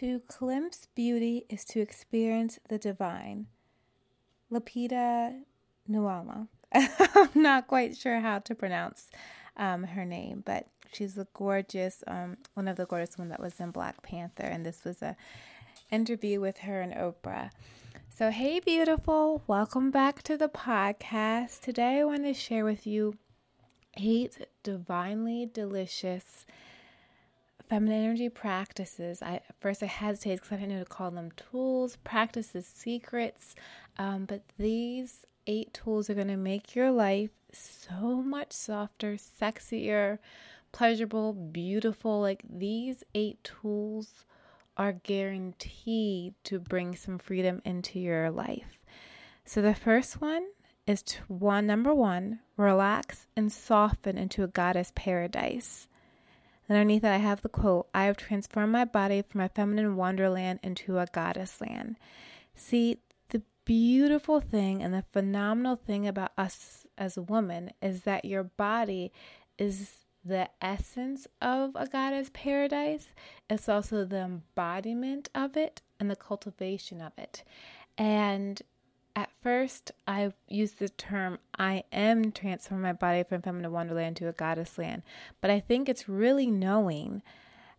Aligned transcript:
To 0.00 0.22
glimpse 0.28 0.86
beauty 0.94 1.44
is 1.50 1.62
to 1.66 1.80
experience 1.80 2.58
the 2.70 2.78
divine. 2.78 3.48
Lupita 4.50 5.42
Nyong'o. 5.90 6.48
I'm 6.72 7.42
not 7.42 7.66
quite 7.66 7.98
sure 7.98 8.18
how 8.20 8.38
to 8.38 8.54
pronounce 8.54 9.10
um, 9.58 9.84
her 9.84 10.06
name, 10.06 10.42
but 10.46 10.68
she's 10.90 11.18
a 11.18 11.26
gorgeous, 11.34 12.02
um, 12.06 12.38
one 12.54 12.66
of 12.66 12.78
the 12.78 12.86
gorgeous 12.86 13.18
women 13.18 13.28
that 13.28 13.40
was 13.40 13.60
in 13.60 13.72
Black 13.72 14.00
Panther, 14.02 14.44
and 14.44 14.64
this 14.64 14.84
was 14.84 15.02
a 15.02 15.16
interview 15.90 16.40
with 16.40 16.60
her 16.60 16.80
and 16.80 16.94
Oprah. 16.94 17.50
So, 18.08 18.30
hey, 18.30 18.58
beautiful, 18.58 19.42
welcome 19.46 19.90
back 19.90 20.22
to 20.22 20.38
the 20.38 20.48
podcast. 20.48 21.60
Today, 21.60 22.00
I 22.00 22.04
want 22.04 22.24
to 22.24 22.32
share 22.32 22.64
with 22.64 22.86
you 22.86 23.18
eight 23.98 24.46
divinely 24.62 25.44
delicious 25.44 26.46
feminine 27.70 28.04
energy 28.04 28.28
practices. 28.28 29.22
I 29.22 29.40
first 29.60 29.80
I 29.80 29.86
hesitated 29.86 30.40
because 30.40 30.52
I 30.52 30.56
didn't 30.56 30.76
know 30.76 30.82
to 30.82 30.90
call 30.90 31.12
them 31.12 31.30
tools, 31.36 31.96
practices, 32.02 32.66
secrets. 32.66 33.54
Um, 33.96 34.24
but 34.24 34.42
these 34.58 35.24
eight 35.46 35.72
tools 35.72 36.10
are 36.10 36.14
going 36.14 36.26
to 36.28 36.36
make 36.36 36.74
your 36.74 36.90
life 36.90 37.30
so 37.52 38.22
much 38.22 38.52
softer, 38.52 39.14
sexier, 39.14 40.18
pleasurable, 40.72 41.32
beautiful. 41.32 42.20
Like 42.20 42.42
these 42.50 43.04
eight 43.14 43.38
tools 43.44 44.24
are 44.76 44.92
guaranteed 44.92 46.34
to 46.44 46.58
bring 46.58 46.96
some 46.96 47.18
freedom 47.18 47.62
into 47.64 48.00
your 48.00 48.32
life. 48.32 48.80
So 49.44 49.62
the 49.62 49.74
first 49.76 50.20
one 50.20 50.44
is 50.88 51.04
to 51.04 51.18
one 51.28 51.68
number 51.68 51.94
one, 51.94 52.40
relax 52.56 53.28
and 53.36 53.52
soften 53.52 54.18
into 54.18 54.42
a 54.42 54.48
goddess 54.48 54.90
paradise. 54.96 55.86
Underneath 56.70 57.02
it, 57.02 57.10
I 57.10 57.16
have 57.16 57.42
the 57.42 57.48
quote 57.48 57.88
I 57.92 58.04
have 58.04 58.16
transformed 58.16 58.70
my 58.70 58.84
body 58.84 59.22
from 59.28 59.40
a 59.40 59.48
feminine 59.48 59.96
wonderland 59.96 60.60
into 60.62 60.98
a 60.98 61.06
goddess 61.06 61.60
land. 61.60 61.96
See, 62.54 62.98
the 63.30 63.42
beautiful 63.64 64.40
thing 64.40 64.80
and 64.80 64.94
the 64.94 65.04
phenomenal 65.12 65.74
thing 65.74 66.06
about 66.06 66.30
us 66.38 66.86
as 66.96 67.16
a 67.16 67.22
woman 67.22 67.72
is 67.82 68.02
that 68.02 68.24
your 68.24 68.44
body 68.44 69.12
is 69.58 69.90
the 70.24 70.48
essence 70.62 71.26
of 71.42 71.72
a 71.74 71.88
goddess 71.88 72.30
paradise, 72.32 73.08
it's 73.48 73.68
also 73.68 74.04
the 74.04 74.18
embodiment 74.18 75.28
of 75.34 75.56
it 75.56 75.82
and 75.98 76.08
the 76.08 76.16
cultivation 76.16 77.00
of 77.00 77.12
it. 77.18 77.42
And 77.98 78.62
at 79.16 79.30
first, 79.42 79.92
I 80.06 80.32
used 80.48 80.78
the 80.78 80.88
term 80.88 81.38
I 81.58 81.84
am 81.92 82.32
transforming 82.32 82.82
my 82.82 82.92
body 82.92 83.22
from 83.22 83.42
feminine 83.42 83.72
wonderland 83.72 84.16
to 84.16 84.28
a 84.28 84.32
goddess 84.32 84.78
land. 84.78 85.02
But 85.40 85.50
I 85.50 85.60
think 85.60 85.88
it's 85.88 86.08
really 86.08 86.50
knowing 86.50 87.22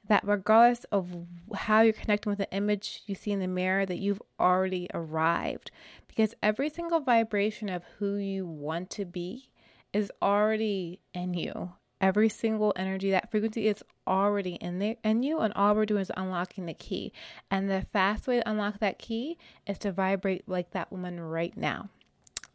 that 0.07 0.27
regardless 0.27 0.83
of 0.85 1.25
how 1.55 1.81
you're 1.81 1.93
connecting 1.93 2.31
with 2.31 2.39
the 2.39 2.51
image 2.51 3.03
you 3.05 3.15
see 3.15 3.31
in 3.31 3.39
the 3.39 3.47
mirror, 3.47 3.85
that 3.85 3.99
you've 3.99 4.21
already 4.39 4.87
arrived. 4.93 5.71
Because 6.07 6.33
every 6.41 6.69
single 6.69 6.99
vibration 6.99 7.69
of 7.69 7.83
who 7.99 8.15
you 8.15 8.45
want 8.45 8.89
to 8.91 9.05
be 9.05 9.49
is 9.93 10.11
already 10.21 10.99
in 11.13 11.33
you 11.33 11.73
every 12.01 12.27
single 12.27 12.73
energy, 12.75 13.11
that 13.11 13.31
frequency 13.31 13.67
is 13.67 13.83
already 14.07 14.55
in 14.55 14.79
there 14.79 14.97
in 15.03 15.23
you, 15.23 15.39
and 15.39 15.53
all 15.53 15.75
we're 15.75 15.85
doing 15.85 16.01
is 16.01 16.11
unlocking 16.17 16.65
the 16.65 16.73
key. 16.73 17.13
And 17.49 17.69
the 17.69 17.85
fast 17.93 18.27
way 18.27 18.39
to 18.39 18.49
unlock 18.49 18.79
that 18.79 18.99
key 18.99 19.37
is 19.65 19.77
to 19.79 19.91
vibrate 19.91 20.49
like 20.49 20.71
that 20.71 20.91
woman 20.91 21.19
right 21.19 21.55
now. 21.55 21.89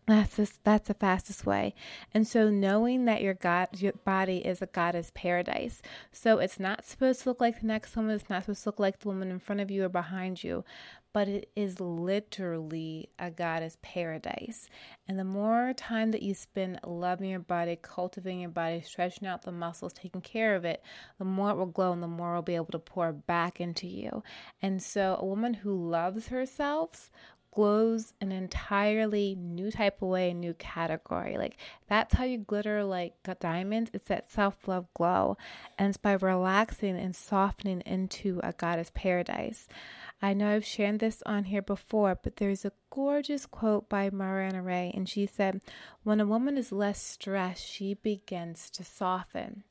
That's 0.07 0.37
just, 0.37 0.63
that's 0.63 0.87
the 0.87 0.95
fastest 0.95 1.47
way. 1.47 1.75
And 2.15 2.29
so 2.29 2.49
knowing 2.49 3.07
that 3.07 3.23
your 3.23 3.35
God 3.35 3.81
your 3.81 3.93
body 4.05 4.39
is 4.39 4.63
a 4.63 4.67
goddess 4.67 5.11
paradise. 5.15 5.83
So 6.13 6.39
it's 6.39 6.61
not 6.61 6.85
supposed 6.85 7.23
to 7.23 7.31
look 7.31 7.41
like 7.41 7.61
the 7.61 7.67
next 7.67 7.97
woman, 7.97 8.15
it's 8.15 8.31
not 8.31 8.45
supposed 8.45 8.63
to 8.63 8.69
look 8.69 8.79
like 8.79 9.01
the 9.01 9.09
woman 9.09 9.33
in 9.33 9.41
front 9.41 9.61
of 9.61 9.71
you 9.71 9.85
or 9.85 9.89
behind 9.89 10.45
you, 10.45 10.65
but 11.17 11.29
it 11.29 11.49
is 11.57 11.81
literally 11.81 13.09
a 13.19 13.31
goddess 13.31 13.79
paradise. 13.81 14.69
And 15.09 15.19
the 15.19 15.25
more 15.25 15.73
time 15.73 16.11
that 16.11 16.21
you 16.21 16.35
spend 16.35 16.79
loving 16.85 17.31
your 17.31 17.41
body, 17.41 17.79
cultivating 17.81 18.41
your 18.41 18.51
body, 18.51 18.83
stretching 18.83 19.27
out 19.27 19.41
the 19.41 19.51
muscles, 19.51 19.95
taking 19.95 20.21
care 20.21 20.55
of 20.55 20.67
it, 20.67 20.83
the 21.19 21.25
more 21.25 21.53
it 21.53 21.57
will 21.57 21.65
glow 21.65 21.95
and 21.95 22.03
the 22.03 22.07
more 22.07 22.33
it 22.33 22.35
will 22.35 22.43
be 22.43 22.55
able 22.55 22.67
to 22.67 22.79
pour 22.79 23.15
back 23.15 23.63
into 23.63 23.87
you. 23.87 24.23
And 24.61 24.83
so 24.83 25.17
a 25.19 25.25
woman 25.25 25.55
who 25.55 25.89
loves 25.89 26.29
herself 26.29 27.11
glows 27.57 28.13
an 28.21 28.31
entirely 28.31 29.35
new 29.35 29.71
type 29.71 30.03
of 30.03 30.09
way, 30.09 30.31
a 30.31 30.35
new 30.35 30.53
category. 30.53 31.39
Like 31.39 31.57
that's 31.89 32.15
how 32.15 32.25
you 32.25 32.37
glitter 32.37 32.85
like 32.85 33.15
diamonds. 33.41 33.91
It's 33.95 34.09
that 34.09 34.31
self 34.31 34.69
love 34.69 34.87
glow. 34.93 35.39
And 35.79 35.89
it's 35.89 35.97
by 35.97 36.13
relaxing 36.13 36.99
and 36.99 37.17
softening 37.17 37.81
into 37.87 38.39
a 38.45 38.53
goddess 38.53 38.91
paradise. 38.95 39.67
I 40.23 40.33
know 40.33 40.55
I've 40.55 40.65
shared 40.65 40.99
this 41.01 41.23
on 41.27 41.45
here 41.45 41.63
before, 41.63 42.19
but 42.21 42.37
there's 42.37 42.65
a 42.65 42.73
gorgeous 42.91 43.45
quote 43.45 43.89
by 43.89 44.09
Mariana 44.11 44.63
Ray, 44.63 44.91
and 44.95 45.09
she 45.09 45.27
said, 45.27 45.61
When 46.05 46.21
a 46.21 46.27
woman 46.27 46.57
is 46.57 46.73
less 46.73 47.01
stressed, 47.01 47.67
she 47.67 47.95
begins 47.95 48.71
to 48.71 48.85
soften. 48.85 49.65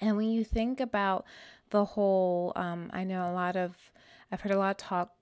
And 0.00 0.16
when 0.16 0.30
you 0.30 0.44
think 0.44 0.80
about 0.80 1.24
the 1.70 1.84
whole, 1.84 2.52
um, 2.56 2.90
I 2.92 3.04
know 3.04 3.30
a 3.30 3.32
lot 3.32 3.56
of, 3.56 3.76
I've 4.32 4.40
heard 4.40 4.52
a 4.52 4.58
lot 4.58 4.70
of 4.70 4.76
talk 4.76 5.12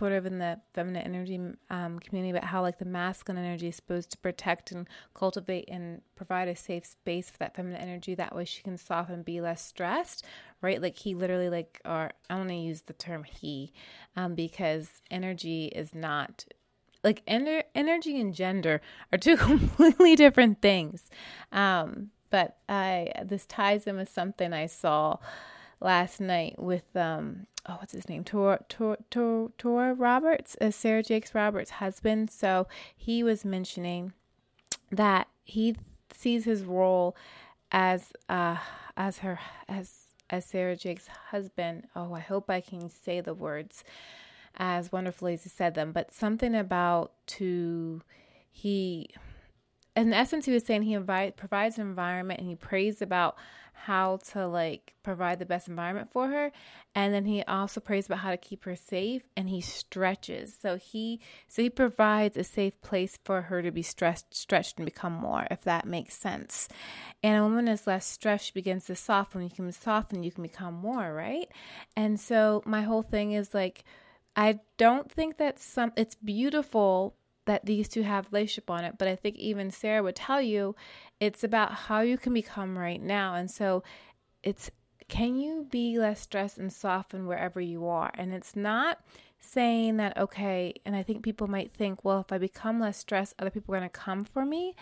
sort 0.00 0.12
of 0.12 0.26
in 0.26 0.38
the 0.38 0.58
feminine 0.72 1.02
energy 1.02 1.38
um, 1.68 1.98
community 2.00 2.30
about 2.30 2.48
how 2.48 2.62
like 2.62 2.78
the 2.78 2.84
masculine 2.84 3.44
energy 3.44 3.68
is 3.68 3.76
supposed 3.76 4.10
to 4.10 4.16
protect 4.16 4.72
and 4.72 4.88
cultivate 5.14 5.68
and 5.68 6.00
provide 6.16 6.48
a 6.48 6.56
safe 6.56 6.86
space 6.86 7.30
for 7.30 7.36
that 7.38 7.54
feminine 7.54 7.80
energy. 7.80 8.14
That 8.14 8.34
way 8.34 8.46
she 8.46 8.62
can 8.62 8.78
soften 8.78 9.22
be 9.22 9.40
less 9.40 9.62
stressed 9.64 10.24
right? 10.62 10.80
Like 10.80 10.98
he 10.98 11.14
literally 11.14 11.48
like 11.48 11.80
or 11.84 12.10
i 12.28 12.34
want 12.34 12.48
to 12.48 12.54
use 12.54 12.82
the 12.82 12.92
term 12.92 13.24
he 13.24 13.72
um, 14.16 14.34
because 14.34 14.88
energy 15.10 15.66
is 15.66 15.94
not 15.94 16.44
like 17.02 17.24
ener- 17.26 17.64
energy 17.74 18.20
and 18.20 18.34
gender 18.34 18.80
are 19.12 19.18
two 19.18 19.36
completely 19.48 20.16
different 20.16 20.60
things. 20.60 21.08
Um, 21.52 22.10
but 22.30 22.58
i 22.68 23.12
this 23.24 23.44
ties 23.46 23.86
in 23.86 23.96
with 23.96 24.08
something 24.08 24.52
i 24.52 24.66
saw 24.66 25.16
last 25.80 26.20
night 26.20 26.54
with 26.58 26.94
um 26.94 27.46
oh 27.66 27.76
what's 27.78 27.92
his 27.92 28.08
name? 28.08 28.24
Tor 28.24 28.60
Tor 28.68 28.98
Tor, 29.10 29.50
Touré 29.58 29.94
Roberts? 29.96 30.56
Uh, 30.60 30.70
Sarah 30.70 31.02
Jakes 31.02 31.34
Roberts 31.34 31.70
husband. 31.70 32.30
So 32.30 32.66
he 32.96 33.22
was 33.22 33.44
mentioning 33.44 34.12
that 34.90 35.28
he 35.44 35.76
sees 36.12 36.44
his 36.44 36.62
role 36.64 37.16
as 37.72 38.12
uh 38.28 38.56
as 38.96 39.18
her 39.18 39.38
as 39.68 39.92
as 40.28 40.44
Sarah 40.44 40.76
Jakes 40.76 41.08
husband. 41.30 41.86
Oh 41.94 42.12
I 42.14 42.20
hope 42.20 42.50
I 42.50 42.60
can 42.60 42.90
say 42.90 43.20
the 43.20 43.34
words 43.34 43.84
as 44.56 44.92
wonderfully 44.92 45.34
as 45.34 45.44
he 45.44 45.48
said 45.48 45.74
them. 45.74 45.92
But 45.92 46.12
something 46.12 46.54
about 46.54 47.12
to 47.28 48.02
he 48.50 49.10
in 49.96 50.12
essence 50.12 50.46
he 50.46 50.52
was 50.52 50.64
saying 50.64 50.82
he 50.82 50.94
invite, 50.94 51.36
provides 51.36 51.78
an 51.78 51.86
environment 51.86 52.40
and 52.40 52.48
he 52.48 52.54
prays 52.54 53.02
about 53.02 53.36
how 53.72 54.18
to 54.32 54.46
like 54.46 54.94
provide 55.02 55.38
the 55.38 55.46
best 55.46 55.68
environment 55.68 56.10
for 56.12 56.28
her. 56.28 56.52
And 56.94 57.14
then 57.14 57.24
he 57.24 57.42
also 57.42 57.80
prays 57.80 58.06
about 58.06 58.18
how 58.18 58.30
to 58.30 58.36
keep 58.36 58.64
her 58.64 58.76
safe 58.76 59.22
and 59.36 59.48
he 59.48 59.60
stretches. 59.60 60.56
So 60.60 60.76
he 60.76 61.20
so 61.48 61.62
he 61.62 61.70
provides 61.70 62.36
a 62.36 62.44
safe 62.44 62.80
place 62.82 63.18
for 63.24 63.42
her 63.42 63.62
to 63.62 63.70
be 63.70 63.82
stressed 63.82 64.34
stretched 64.34 64.78
and 64.78 64.84
become 64.84 65.12
more 65.12 65.46
if 65.50 65.62
that 65.64 65.86
makes 65.86 66.14
sense. 66.14 66.68
And 67.22 67.38
a 67.38 67.42
woman 67.42 67.68
is 67.68 67.86
less 67.86 68.06
stressed 68.06 68.46
she 68.46 68.52
begins 68.52 68.86
to 68.86 68.96
soften. 68.96 69.42
You 69.42 69.50
can 69.50 69.70
soften 69.72 70.22
you 70.22 70.32
can 70.32 70.42
become 70.42 70.74
more 70.74 71.12
right? 71.14 71.48
And 71.96 72.18
so 72.18 72.62
my 72.64 72.82
whole 72.82 73.02
thing 73.02 73.32
is 73.32 73.54
like 73.54 73.84
I 74.36 74.60
don't 74.78 75.10
think 75.10 75.38
that 75.38 75.58
some 75.58 75.92
it's 75.96 76.14
beautiful 76.14 77.14
that 77.50 77.66
these 77.66 77.88
two 77.88 78.02
have 78.02 78.28
relationship 78.30 78.70
on 78.70 78.84
it 78.84 78.94
but 78.96 79.08
i 79.08 79.16
think 79.16 79.36
even 79.36 79.70
sarah 79.70 80.02
would 80.02 80.14
tell 80.14 80.40
you 80.40 80.76
it's 81.20 81.44
about 81.44 81.72
how 81.72 82.00
you 82.00 82.16
can 82.16 82.32
become 82.32 82.76
right 82.76 83.00
now. 83.00 83.34
And 83.34 83.50
so 83.50 83.84
it's 84.42 84.70
can 85.08 85.36
you 85.36 85.66
be 85.70 85.98
less 85.98 86.20
stressed 86.20 86.56
and 86.56 86.72
soften 86.72 87.26
wherever 87.26 87.60
you 87.60 87.86
are? 87.86 88.10
And 88.14 88.32
it's 88.32 88.56
not 88.56 89.00
saying 89.42 89.96
that 89.96 90.14
okay 90.18 90.74
and 90.84 90.94
i 90.94 91.02
think 91.02 91.22
people 91.22 91.46
might 91.46 91.72
think 91.72 92.04
well 92.04 92.20
if 92.20 92.30
i 92.30 92.36
become 92.36 92.78
less 92.78 92.98
stressed 92.98 93.32
other 93.38 93.48
people 93.48 93.74
are 93.74 93.78
going 93.78 93.88
to 93.88 93.98
come 93.98 94.22
for 94.22 94.44
me. 94.44 94.74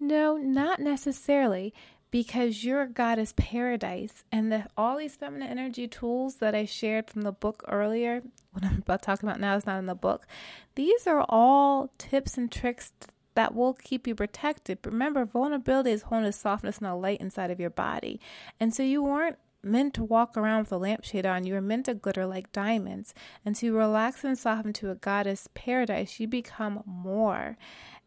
No 0.00 0.36
not 0.36 0.80
necessarily 0.80 1.74
because 2.10 2.64
your 2.64 2.86
goddess 2.86 3.34
paradise 3.36 4.24
and 4.30 4.50
the, 4.50 4.66
all 4.76 4.96
these 4.96 5.16
feminine 5.16 5.48
energy 5.48 5.88
tools 5.88 6.36
that 6.36 6.54
I 6.54 6.64
shared 6.64 7.10
from 7.10 7.22
the 7.22 7.32
book 7.32 7.64
earlier, 7.68 8.22
what 8.52 8.64
I'm 8.64 8.78
about 8.78 9.02
to 9.02 9.06
talk 9.06 9.22
about 9.22 9.40
now 9.40 9.56
is 9.56 9.66
not 9.66 9.78
in 9.78 9.86
the 9.86 9.94
book. 9.94 10.26
These 10.74 11.06
are 11.06 11.24
all 11.28 11.90
tips 11.98 12.38
and 12.38 12.50
tricks 12.50 12.92
that 13.34 13.54
will 13.54 13.74
keep 13.74 14.06
you 14.06 14.14
protected. 14.14 14.78
Remember, 14.84 15.24
vulnerability 15.24 15.90
is 15.90 16.02
holding 16.02 16.28
a 16.28 16.32
softness 16.32 16.78
and 16.78 16.86
a 16.86 16.94
light 16.94 17.20
inside 17.20 17.50
of 17.50 17.60
your 17.60 17.70
body. 17.70 18.18
And 18.58 18.74
so 18.74 18.82
you 18.82 19.02
weren't 19.02 19.36
meant 19.62 19.94
to 19.94 20.04
walk 20.04 20.36
around 20.36 20.60
with 20.60 20.72
a 20.72 20.78
lampshade 20.78 21.26
on. 21.26 21.44
You 21.44 21.54
were 21.54 21.60
meant 21.60 21.86
to 21.86 21.94
glitter 21.94 22.24
like 22.24 22.52
diamonds. 22.52 23.12
And 23.44 23.54
to 23.56 23.74
relax 23.74 24.24
and 24.24 24.38
soften 24.38 24.72
to 24.74 24.90
a 24.90 24.94
goddess 24.94 25.48
paradise, 25.54 26.18
you 26.18 26.26
become 26.28 26.82
more. 26.86 27.58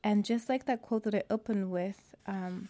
And 0.03 0.25
just 0.25 0.49
like 0.49 0.65
that 0.65 0.81
quote 0.81 1.03
that 1.03 1.13
I 1.13 1.23
opened 1.29 1.69
with, 1.69 2.15
um, 2.25 2.69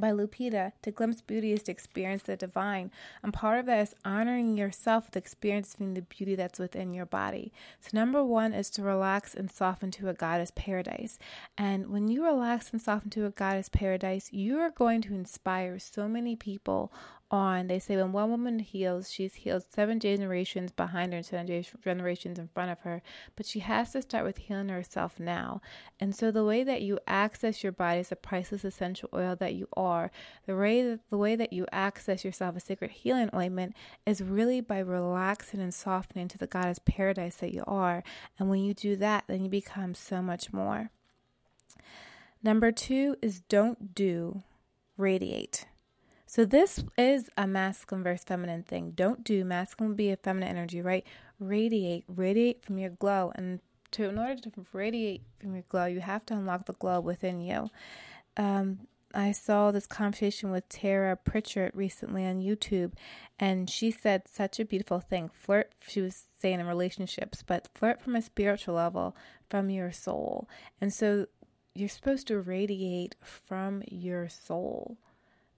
by 0.00 0.10
Lupita, 0.10 0.72
to 0.82 0.90
glimpse 0.90 1.20
beauty 1.20 1.52
is 1.52 1.62
to 1.64 1.72
experience 1.72 2.24
the 2.24 2.36
divine. 2.36 2.90
And 3.22 3.32
part 3.32 3.58
of 3.58 3.66
that 3.66 3.80
is 3.80 3.94
honoring 4.04 4.56
yourself 4.56 5.06
with 5.06 5.16
experiencing 5.16 5.94
the 5.94 6.02
beauty 6.02 6.34
that's 6.34 6.58
within 6.58 6.92
your 6.94 7.06
body. 7.06 7.52
So, 7.80 7.90
number 7.92 8.24
one 8.24 8.52
is 8.52 8.70
to 8.70 8.82
relax 8.82 9.34
and 9.34 9.50
soften 9.50 9.90
to 9.92 10.08
a 10.08 10.14
goddess 10.14 10.52
paradise. 10.54 11.18
And 11.56 11.88
when 11.88 12.08
you 12.08 12.24
relax 12.24 12.70
and 12.72 12.80
soften 12.80 13.10
to 13.10 13.26
a 13.26 13.30
goddess 13.30 13.68
paradise, 13.68 14.32
you 14.32 14.58
are 14.58 14.70
going 14.70 15.02
to 15.02 15.14
inspire 15.14 15.78
so 15.78 16.08
many 16.08 16.36
people 16.36 16.92
on. 17.30 17.66
They 17.66 17.78
say 17.78 17.96
when 17.96 18.12
one 18.12 18.30
woman 18.30 18.58
heals, 18.58 19.10
she's 19.10 19.34
healed 19.34 19.64
seven 19.70 20.00
generations 20.00 20.72
behind 20.72 21.12
her 21.12 21.18
and 21.18 21.26
seven 21.26 21.64
generations 21.82 22.38
in 22.38 22.48
front 22.48 22.70
of 22.70 22.80
her. 22.80 23.02
But 23.36 23.46
she 23.46 23.60
has 23.60 23.92
to 23.92 24.02
start 24.02 24.24
with 24.24 24.38
healing 24.38 24.68
herself 24.68 25.18
now. 25.18 25.60
And 25.98 26.14
so 26.14 26.30
the 26.30 26.44
way 26.44 26.64
that 26.64 26.82
you 26.82 26.98
access 27.06 27.62
your 27.62 27.72
body 27.72 28.00
is 28.00 28.08
the 28.08 28.16
priceless 28.16 28.64
essential 28.64 29.08
oil 29.14 29.36
that 29.36 29.54
you 29.54 29.68
are. 29.76 30.10
The 30.46 30.56
way 30.56 30.82
that, 30.82 31.00
the 31.10 31.18
way 31.18 31.36
that 31.36 31.52
you 31.52 31.66
access 31.72 32.24
yourself 32.24 32.56
a 32.56 32.60
sacred 32.60 32.90
healing 32.90 33.30
ointment 33.34 33.74
is 34.06 34.22
really 34.22 34.60
by 34.60 34.78
relaxing 34.80 35.60
and 35.60 35.72
softening 35.72 36.28
to 36.28 36.38
the 36.38 36.46
goddess 36.46 36.80
paradise 36.84 37.36
that 37.36 37.54
you 37.54 37.64
are. 37.66 38.02
And 38.38 38.50
when 38.50 38.60
you 38.60 38.74
do 38.74 38.96
that, 38.96 39.24
then 39.26 39.44
you 39.44 39.50
become 39.50 39.94
so 39.94 40.20
much 40.22 40.52
more. 40.52 40.90
Number 42.42 42.72
two 42.72 43.16
is 43.20 43.40
don't 43.40 43.94
do, 43.94 44.42
radiate. 44.96 45.66
So 46.30 46.44
this 46.44 46.84
is 46.96 47.28
a 47.36 47.44
masculine 47.44 48.04
versus 48.04 48.22
feminine 48.22 48.62
thing. 48.62 48.92
Don't 48.92 49.24
do 49.24 49.44
masculine 49.44 49.96
be 49.96 50.10
a 50.10 50.16
feminine 50.16 50.48
energy, 50.48 50.80
right? 50.80 51.04
Radiate, 51.40 52.04
radiate 52.06 52.64
from 52.64 52.78
your 52.78 52.90
glow, 52.90 53.32
and 53.34 53.58
to 53.90 54.08
in 54.08 54.16
order 54.16 54.36
to 54.36 54.52
radiate 54.72 55.22
from 55.40 55.54
your 55.54 55.64
glow, 55.68 55.86
you 55.86 55.98
have 55.98 56.24
to 56.26 56.34
unlock 56.34 56.66
the 56.66 56.74
glow 56.74 57.00
within 57.00 57.40
you. 57.40 57.68
Um, 58.36 58.86
I 59.12 59.32
saw 59.32 59.72
this 59.72 59.88
conversation 59.88 60.52
with 60.52 60.68
Tara 60.68 61.16
Pritchard 61.16 61.72
recently 61.74 62.24
on 62.24 62.42
YouTube, 62.42 62.92
and 63.40 63.68
she 63.68 63.90
said 63.90 64.28
such 64.28 64.60
a 64.60 64.64
beautiful 64.64 65.00
thing. 65.00 65.30
Flirt, 65.34 65.72
she 65.88 66.00
was 66.00 66.26
saying 66.38 66.60
in 66.60 66.66
relationships, 66.68 67.42
but 67.44 67.66
flirt 67.74 68.00
from 68.00 68.14
a 68.14 68.22
spiritual 68.22 68.76
level, 68.76 69.16
from 69.48 69.68
your 69.68 69.90
soul. 69.90 70.48
And 70.80 70.94
so 70.94 71.26
you're 71.74 71.88
supposed 71.88 72.28
to 72.28 72.38
radiate 72.38 73.16
from 73.20 73.82
your 73.88 74.28
soul. 74.28 74.96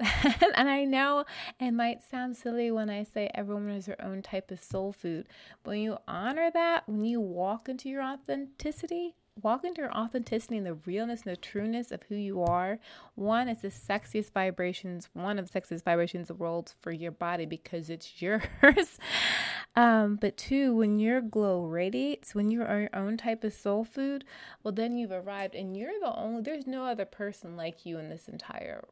and 0.57 0.69
I 0.69 0.85
know 0.85 1.25
it 1.61 1.71
might 1.71 2.03
sound 2.03 2.37
silly 2.37 2.71
when 2.71 2.91
I 2.91 3.05
say 3.05 3.31
everyone 3.35 3.69
has 3.69 3.87
their 3.87 4.03
own 4.05 4.23
type 4.23 4.51
of 4.51 4.63
soul 4.63 4.93
food, 4.93 5.29
but 5.63 5.71
when 5.71 5.81
you 5.81 5.99
honor 6.09 6.51
that, 6.53 6.89
when 6.89 7.05
you 7.05 7.21
walk 7.21 7.69
into 7.69 7.89
your 7.89 8.03
authenticity, 8.03 9.15
walk 9.41 9.65
into 9.65 9.81
your 9.81 9.97
authenticity 9.97 10.57
and 10.57 10.67
the 10.67 10.75
realness 10.75 11.23
and 11.23 11.33
the 11.33 11.41
trueness 11.41 11.93
of 11.93 12.03
who 12.09 12.17
you 12.17 12.43
are. 12.43 12.79
One, 13.15 13.49
it's 13.49 13.63
the 13.63 13.69
sexiest 13.69 14.33
vibrations, 14.33 15.09
one 15.13 15.39
of 15.39 15.51
the 15.51 15.61
sexiest 15.61 15.85
vibrations 15.85 16.29
in 16.29 16.37
the 16.37 16.43
world 16.43 16.75
for 16.81 16.91
your 16.91 17.13
body 17.13 17.47
because 17.47 17.89
it's 17.89 18.21
yours. 18.21 18.99
um, 19.77 20.17
but 20.17 20.37
two, 20.37 20.75
when 20.75 20.99
your 20.99 21.21
glow 21.21 21.65
radiates, 21.65 22.35
when 22.35 22.51
you're 22.51 22.81
your 22.81 22.91
own 22.93 23.17
type 23.17 23.45
of 23.45 23.53
soul 23.53 23.85
food, 23.85 24.25
well, 24.65 24.73
then 24.73 24.97
you've 24.97 25.13
arrived 25.13 25.55
and 25.55 25.77
you're 25.77 26.01
the 26.01 26.15
only, 26.15 26.43
there's 26.43 26.67
no 26.67 26.85
other 26.85 27.07
person 27.07 27.57
like 27.57 27.87
you 27.87 27.99
in 27.99 28.09
this 28.09 28.29
entire 28.29 28.85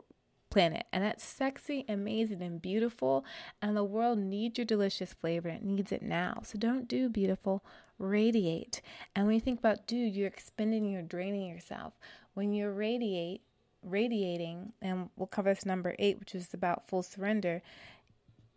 planet. 0.50 0.86
And 0.92 1.02
that's 1.04 1.24
sexy, 1.24 1.84
amazing, 1.88 2.42
and 2.42 2.60
beautiful. 2.60 3.24
And 3.62 3.76
the 3.76 3.84
world 3.84 4.18
needs 4.18 4.58
your 4.58 4.64
delicious 4.64 5.12
flavor. 5.12 5.48
It 5.48 5.62
needs 5.62 5.92
it 5.92 6.02
now. 6.02 6.42
So 6.44 6.58
don't 6.58 6.88
do 6.88 7.08
beautiful, 7.08 7.64
radiate. 7.98 8.82
And 9.14 9.26
when 9.26 9.34
you 9.34 9.40
think 9.40 9.60
about 9.60 9.86
do, 9.86 9.96
you're 9.96 10.26
expending, 10.26 10.90
you're 10.90 11.02
draining 11.02 11.48
yourself. 11.48 11.94
When 12.34 12.52
you 12.52 12.68
radiate, 12.68 13.42
radiating, 13.82 14.72
and 14.82 15.08
we'll 15.16 15.26
cover 15.26 15.54
this 15.54 15.64
number 15.64 15.94
eight, 15.98 16.18
which 16.18 16.34
is 16.34 16.52
about 16.52 16.88
full 16.88 17.02
surrender, 17.02 17.62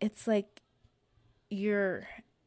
it's 0.00 0.26
like 0.26 0.60
you're 1.50 2.06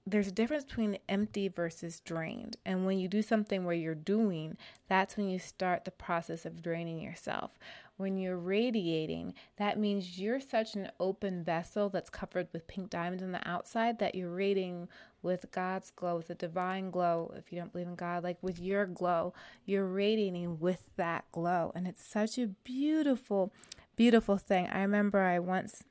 there's 0.09 0.27
a 0.27 0.31
difference 0.31 0.63
between 0.63 0.98
empty 1.09 1.50
versus 1.50 2.00
drained. 2.00 2.57
And 2.65 2.86
when 2.86 2.98
you 2.98 3.07
do 3.07 3.21
something 3.21 3.65
where 3.65 3.75
you're 3.75 3.94
doing, 3.94 4.57
that's 4.88 5.18
when 5.18 5.30
you 5.30 5.38
start 5.38 5.86
the 5.86 5.92
process 5.92 6.45
of 6.45 6.62
draining 6.62 7.00
yourself 7.00 7.51
when 7.98 8.18
you're 8.18 8.38
radiating, 8.38 9.33
that 9.57 9.80
means 9.80 10.19
you're 10.19 10.39
such 10.39 10.75
an 10.75 10.89
open 11.00 11.44
vessel 11.44 11.89
that's 11.89 12.09
covered 12.09 12.48
with 12.54 12.68
pink 12.68 12.89
diamonds 12.89 13.24
on 13.24 13.31
the 13.31 13.48
outside 13.48 14.00
that 14.00 14.15
you're 14.15 14.30
radiating 14.30 14.88
with 15.24 15.48
God's 15.51 15.92
glow, 15.92 16.18
with 16.18 16.27
the 16.27 16.36
divine 16.36 16.92
glow. 16.92 17.33
If 17.36 17.51
you 17.51 17.60
don't 17.60 17.71
believe 17.71 17.88
in 17.88 17.95
God, 17.95 18.24
like 18.24 18.38
with 18.42 18.60
your 18.60 18.86
glow, 18.86 19.33
you're 19.65 19.88
radiating 19.88 20.60
with 20.60 20.83
that 20.95 21.25
glow. 21.31 21.71
And 21.75 21.88
it's 21.88 22.06
such 22.06 22.38
a 22.38 22.48
beautiful, 22.48 23.51
beautiful 23.95 24.38
thing. 24.38 24.68
I 24.68 24.81
remember 24.81 25.19
I 25.19 25.39
once 25.39 25.83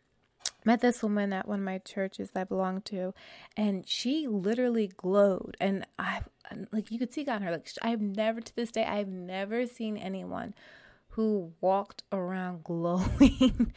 met 0.66 0.80
this 0.80 1.02
woman 1.02 1.32
at 1.32 1.48
one 1.48 1.60
of 1.60 1.64
my 1.64 1.78
churches 1.78 2.32
that 2.32 2.40
I 2.40 2.44
belong 2.44 2.82
to, 2.82 3.14
and 3.56 3.88
she 3.88 4.26
literally 4.26 4.88
glowed. 4.88 5.56
And 5.60 5.86
I, 5.98 6.20
like, 6.72 6.90
you 6.90 6.98
could 6.98 7.12
see 7.12 7.22
in 7.22 7.42
her. 7.42 7.50
Like, 7.52 7.70
I've 7.80 8.02
never, 8.02 8.40
to 8.40 8.56
this 8.56 8.72
day, 8.72 8.84
I've 8.84 9.08
never 9.08 9.66
seen 9.66 9.96
anyone 9.96 10.54
who 11.16 11.50
walked 11.62 12.02
around 12.12 12.62
glowing. 12.64 13.72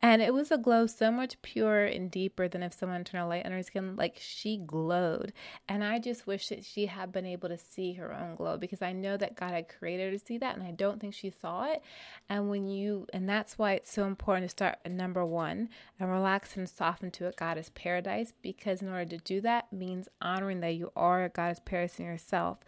and 0.00 0.22
it 0.22 0.32
was 0.32 0.52
a 0.52 0.56
glow 0.56 0.86
so 0.86 1.10
much 1.10 1.42
purer 1.42 1.86
and 1.86 2.08
deeper 2.08 2.46
than 2.46 2.62
if 2.62 2.72
someone 2.72 3.02
turned 3.02 3.24
a 3.24 3.26
light 3.26 3.44
on 3.44 3.50
her 3.50 3.64
skin. 3.64 3.96
Like 3.96 4.16
she 4.20 4.56
glowed. 4.56 5.32
And 5.68 5.82
I 5.82 5.98
just 5.98 6.28
wish 6.28 6.48
that 6.48 6.64
she 6.64 6.86
had 6.86 7.10
been 7.10 7.26
able 7.26 7.48
to 7.48 7.58
see 7.58 7.94
her 7.94 8.14
own 8.14 8.36
glow 8.36 8.56
because 8.56 8.80
I 8.80 8.92
know 8.92 9.16
that 9.16 9.34
God 9.34 9.50
had 9.50 9.68
created 9.68 10.12
her 10.12 10.18
to 10.18 10.24
see 10.24 10.38
that. 10.38 10.56
And 10.56 10.64
I 10.64 10.70
don't 10.70 11.00
think 11.00 11.14
she 11.14 11.30
saw 11.30 11.64
it. 11.64 11.82
And 12.28 12.48
when 12.48 12.68
you, 12.68 13.08
and 13.12 13.28
that's 13.28 13.58
why 13.58 13.72
it's 13.72 13.92
so 13.92 14.04
important 14.04 14.44
to 14.44 14.50
start 14.50 14.78
at 14.84 14.92
number 14.92 15.26
one 15.26 15.70
and 15.98 16.08
relax 16.08 16.56
and 16.56 16.68
soften 16.68 17.10
to 17.10 17.26
a 17.26 17.32
goddess 17.32 17.72
paradise 17.74 18.32
because 18.40 18.82
in 18.82 18.88
order 18.88 19.04
to 19.04 19.18
do 19.18 19.40
that 19.40 19.72
means 19.72 20.08
honoring 20.22 20.60
that 20.60 20.76
you 20.76 20.92
are 20.94 21.24
a 21.24 21.28
goddess 21.28 21.60
paradise 21.64 21.98
in 21.98 22.06
yourself. 22.06 22.58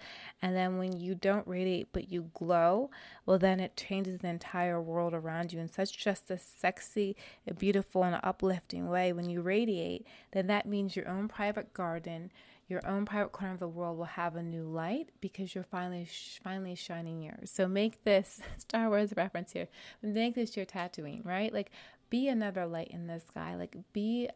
And 0.43 0.57
then 0.57 0.79
when 0.79 0.99
you 0.99 1.15
don't 1.15 1.47
radiate 1.47 1.89
but 1.93 2.11
you 2.11 2.31
glow, 2.35 2.91
well, 3.25 3.39
then 3.39 3.61
it 3.61 3.77
changes 3.77 4.16
the 4.19 4.29
entire 4.29 4.81
world 4.81 5.15
around 5.15 5.53
you 5.53 5.61
in 5.61 5.71
such 5.71 5.97
just 5.97 6.31
a 6.31 6.39
sexy, 6.39 7.17
a 7.47 7.55
beautiful, 7.55 8.03
and 8.03 8.19
uplifting 8.23 8.89
way. 8.89 9.13
When 9.13 9.29
you 9.29 9.43
radiate, 9.43 10.07
then 10.33 10.47
that 10.49 10.67
means 10.67 10.97
your 10.97 11.09
own 11.09 11.29
private 11.29 11.73
garden, 11.75 12.31
your 12.69 12.87
own 12.87 13.05
private 13.05 13.33
corner 13.33 13.55
of 13.55 13.61
the 13.61 13.69
world 13.69 13.97
will 13.97 14.05
have 14.05 14.37
a 14.37 14.43
new 14.43 14.65
light 14.65 15.11
because 15.21 15.55
you're 15.55 15.65
finally 15.65 16.09
finally 16.43 16.75
shining 16.75 17.23
yours. 17.23 17.51
So 17.51 17.69
make 17.69 18.03
this 18.05 18.41
Star 18.59 18.89
Wars 18.89 19.13
reference 19.17 19.53
here. 19.53 19.69
Make 20.03 20.35
this 20.35 20.57
your 20.57 20.67
Tatooine, 20.67 21.25
right? 21.25 21.53
Like 21.53 21.71
be 22.11 22.29
another 22.29 22.67
light 22.67 22.89
in 22.89 23.07
the 23.07 23.21
sky. 23.21 23.57
Like 23.57 23.77
be 23.93 24.29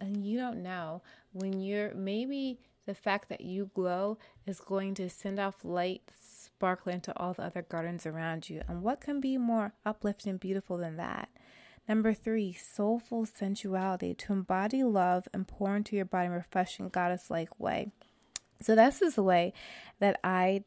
and 0.00 0.24
you 0.24 0.38
don't 0.38 0.62
know 0.62 1.02
when 1.32 1.60
you're 1.60 1.94
maybe 1.94 2.58
the 2.86 2.94
fact 2.94 3.28
that 3.28 3.40
you 3.40 3.70
glow 3.74 4.18
is 4.46 4.60
going 4.60 4.94
to 4.94 5.08
send 5.08 5.38
off 5.38 5.64
light 5.64 6.02
sparkling 6.56 7.00
to 7.00 7.18
all 7.18 7.34
the 7.34 7.42
other 7.42 7.62
gardens 7.62 8.06
around 8.06 8.48
you. 8.48 8.62
And 8.68 8.82
what 8.82 9.00
can 9.00 9.20
be 9.20 9.36
more 9.36 9.72
uplifting 9.84 10.30
and 10.30 10.40
beautiful 10.40 10.78
than 10.78 10.96
that? 10.96 11.28
Number 11.88 12.14
three, 12.14 12.52
soulful 12.52 13.26
sensuality 13.26 14.14
to 14.14 14.32
embody 14.32 14.82
love 14.82 15.28
and 15.34 15.46
pour 15.46 15.76
into 15.76 15.96
your 15.96 16.06
body 16.06 16.26
in 16.26 16.32
a 16.32 16.36
refreshing 16.36 16.88
goddess 16.88 17.30
like 17.30 17.60
way. 17.60 17.90
So, 18.62 18.74
this 18.74 19.02
is 19.02 19.16
the 19.16 19.22
way 19.22 19.52
that 19.98 20.18
I 20.24 20.64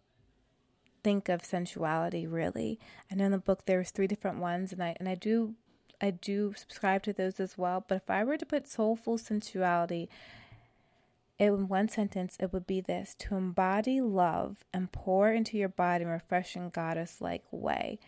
think 1.04 1.30
of 1.30 1.42
sensuality 1.42 2.28
really. 2.28 2.80
I 3.12 3.16
know 3.16 3.26
in 3.26 3.32
the 3.32 3.38
book 3.38 3.66
there's 3.66 3.92
three 3.92 4.08
different 4.08 4.40
ones 4.40 4.72
and 4.74 4.84
I 4.84 4.96
and 5.00 5.08
I 5.08 5.16
do 5.16 5.56
I 6.02 6.12
do 6.12 6.54
subscribe 6.56 7.02
to 7.04 7.14
those 7.14 7.40
as 7.40 7.58
well. 7.58 7.84
But 7.88 7.96
if 7.96 8.10
I 8.10 8.24
were 8.24 8.38
to 8.38 8.46
put 8.46 8.68
soulful 8.68 9.18
sensuality 9.18 10.10
in 11.40 11.68
one 11.68 11.88
sentence, 11.88 12.36
it 12.40 12.52
would 12.52 12.66
be 12.66 12.82
this 12.82 13.16
to 13.20 13.36
embody 13.36 14.02
love 14.02 14.66
and 14.74 14.92
pour 14.92 15.32
into 15.32 15.58
your 15.58 15.70
body 15.70 16.04
in 16.04 16.10
a 16.10 16.14
refreshing 16.14 16.70
goddess 16.70 17.22
like 17.22 17.44
way. 17.52 18.00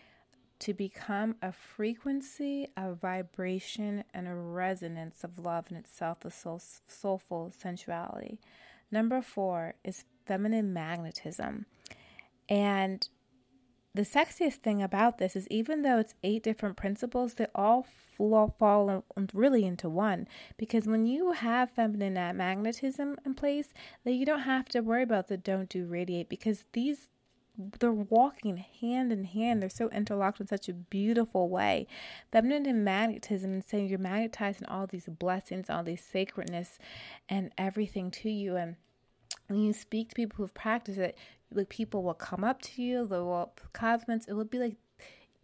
To 0.60 0.74
become 0.74 1.36
a 1.42 1.54
frequency, 1.54 2.68
a 2.76 2.94
vibration, 2.94 4.04
and 4.14 4.28
a 4.28 4.36
resonance 4.36 5.24
of 5.24 5.40
love 5.40 5.72
in 5.72 5.78
itself, 5.78 6.26
a 6.26 6.32
soul, 6.32 6.62
soulful 6.88 7.54
sensuality. 7.58 8.40
Number 8.92 9.22
four 9.22 9.76
is 9.86 10.04
feminine 10.26 10.74
magnetism. 10.74 11.66
And 12.50 13.08
the 13.96 14.04
sexiest 14.04 14.58
thing 14.58 14.84
about 14.84 15.18
this 15.18 15.36
is 15.36 15.48
even 15.50 15.82
though 15.82 15.98
it's 15.98 16.14
eight 16.24 16.44
different 16.44 16.78
principles, 16.78 17.34
they 17.34 17.48
all 17.56 17.88
fall 18.18 19.04
really 19.34 19.66
into 19.66 19.90
one. 19.90 20.28
Because 20.58 20.86
when 20.86 21.06
you 21.06 21.32
have 21.32 21.72
feminine 21.72 22.14
magnetism 22.14 23.18
in 23.26 23.34
place, 23.34 23.70
then 24.04 24.14
you 24.14 24.26
don't 24.26 24.42
have 24.42 24.66
to 24.70 24.82
worry 24.82 25.04
about 25.04 25.28
the 25.28 25.38
don't 25.38 25.70
do 25.70 25.86
radiate 25.86 26.30
because 26.30 26.66
these 26.74 27.08
they're 27.80 27.92
walking 27.92 28.58
hand 28.58 29.12
in 29.12 29.26
hand. 29.26 29.62
They're 29.62 29.70
so 29.70 29.90
interlocked 29.90 30.40
in 30.40 30.48
such 30.48 30.70
a 30.70 30.74
beautiful 30.74 31.50
way. 31.50 31.88
Feminine 32.32 32.84
magnetism 32.84 33.52
and 33.52 33.66
saying 33.66 33.90
you're 33.90 34.00
magnetizing 34.00 34.66
all 34.68 34.88
these 34.88 35.08
blessings, 35.08 35.70
all 35.70 35.84
these 35.84 36.04
sacredness, 36.04 36.80
and 37.28 37.52
everything 37.58 38.12
to 38.12 38.30
you. 38.30 38.56
And 38.56 38.78
when 39.48 39.60
you 39.62 39.74
speak 39.74 40.10
to 40.10 40.16
people 40.16 40.38
who've 40.38 40.54
practiced 40.54 41.00
it, 41.00 41.18
like 41.54 41.70
people 41.70 42.04
will 42.04 42.14
come 42.14 42.44
up 42.44 42.62
to 42.62 42.82
you, 42.82 43.08
they 43.08 43.18
will 43.18 43.54
compliments. 43.74 44.28
It 44.28 44.34
will 44.34 44.46
be 44.46 44.60
like 44.60 44.76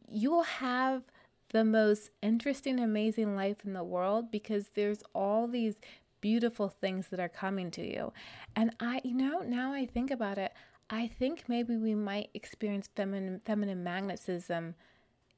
you 0.07 0.31
will 0.31 0.43
have 0.43 1.03
the 1.49 1.63
most 1.63 2.11
interesting, 2.21 2.79
amazing 2.79 3.35
life 3.35 3.57
in 3.65 3.73
the 3.73 3.83
world 3.83 4.31
because 4.31 4.69
there's 4.75 5.03
all 5.13 5.47
these 5.47 5.75
beautiful 6.21 6.69
things 6.69 7.07
that 7.09 7.19
are 7.19 7.29
coming 7.29 7.71
to 7.71 7.85
you. 7.85 8.11
And 8.55 8.75
I, 8.79 9.01
you 9.03 9.13
know, 9.13 9.39
now 9.41 9.73
I 9.73 9.85
think 9.85 10.11
about 10.11 10.37
it, 10.37 10.53
I 10.89 11.07
think 11.07 11.43
maybe 11.47 11.77
we 11.77 11.95
might 11.95 12.29
experience 12.33 12.89
feminine 12.95 13.41
feminine 13.45 13.83
magnetism 13.83 14.75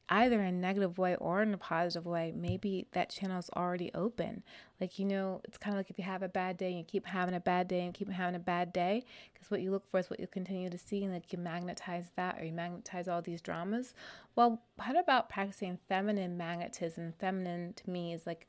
either 0.10 0.40
in 0.42 0.46
a 0.48 0.52
negative 0.52 0.98
way 0.98 1.16
or 1.16 1.42
in 1.42 1.54
a 1.54 1.58
positive 1.58 2.06
way, 2.06 2.34
maybe 2.36 2.88
that 2.92 3.10
channel 3.10 3.40
is 3.40 3.50
already 3.56 3.92
open. 3.94 4.44
Like, 4.80 5.00
you 5.00 5.06
know, 5.06 5.42
it's 5.44 5.58
kind 5.58 5.76
of 5.76 5.80
like 5.80 5.90
if 5.90 5.98
you 5.98 6.04
have 6.06 6.24
a 6.24 6.30
bad 6.30 6.58
day 6.58 6.70
and 6.70 6.78
you 6.78 6.84
keep 6.84 7.06
having 7.06 7.36
a 7.36 7.40
bad 7.40 7.68
day 7.68 7.82
and 7.84 7.94
keep 7.94 8.10
having 8.10 8.36
a 8.36 8.40
bad 8.40 8.72
day, 8.72 9.04
because 9.34 9.52
what 9.52 9.62
you 9.62 9.72
look 9.72 9.90
for 9.90 10.00
is 10.00 10.10
what 10.10 10.20
you 10.20 10.28
continue 10.28 10.70
to 10.70 10.78
see, 10.78 11.04
and 11.04 11.14
like 11.14 11.32
you 11.34 11.40
magnetize 11.40 12.12
that 12.16 12.40
or 12.40 12.46
you 12.46 12.54
magnetize 12.54 13.08
all 13.08 13.22
these 13.22 13.42
dramas. 13.42 13.94
Well, 14.36 14.62
what 14.76 14.98
about 14.98 15.30
practicing 15.30 15.80
feminine 15.90 16.38
magnetism? 16.38 17.14
Feminine 17.20 17.74
to 17.74 17.90
me 17.90 18.14
is 18.14 18.26
like 18.26 18.48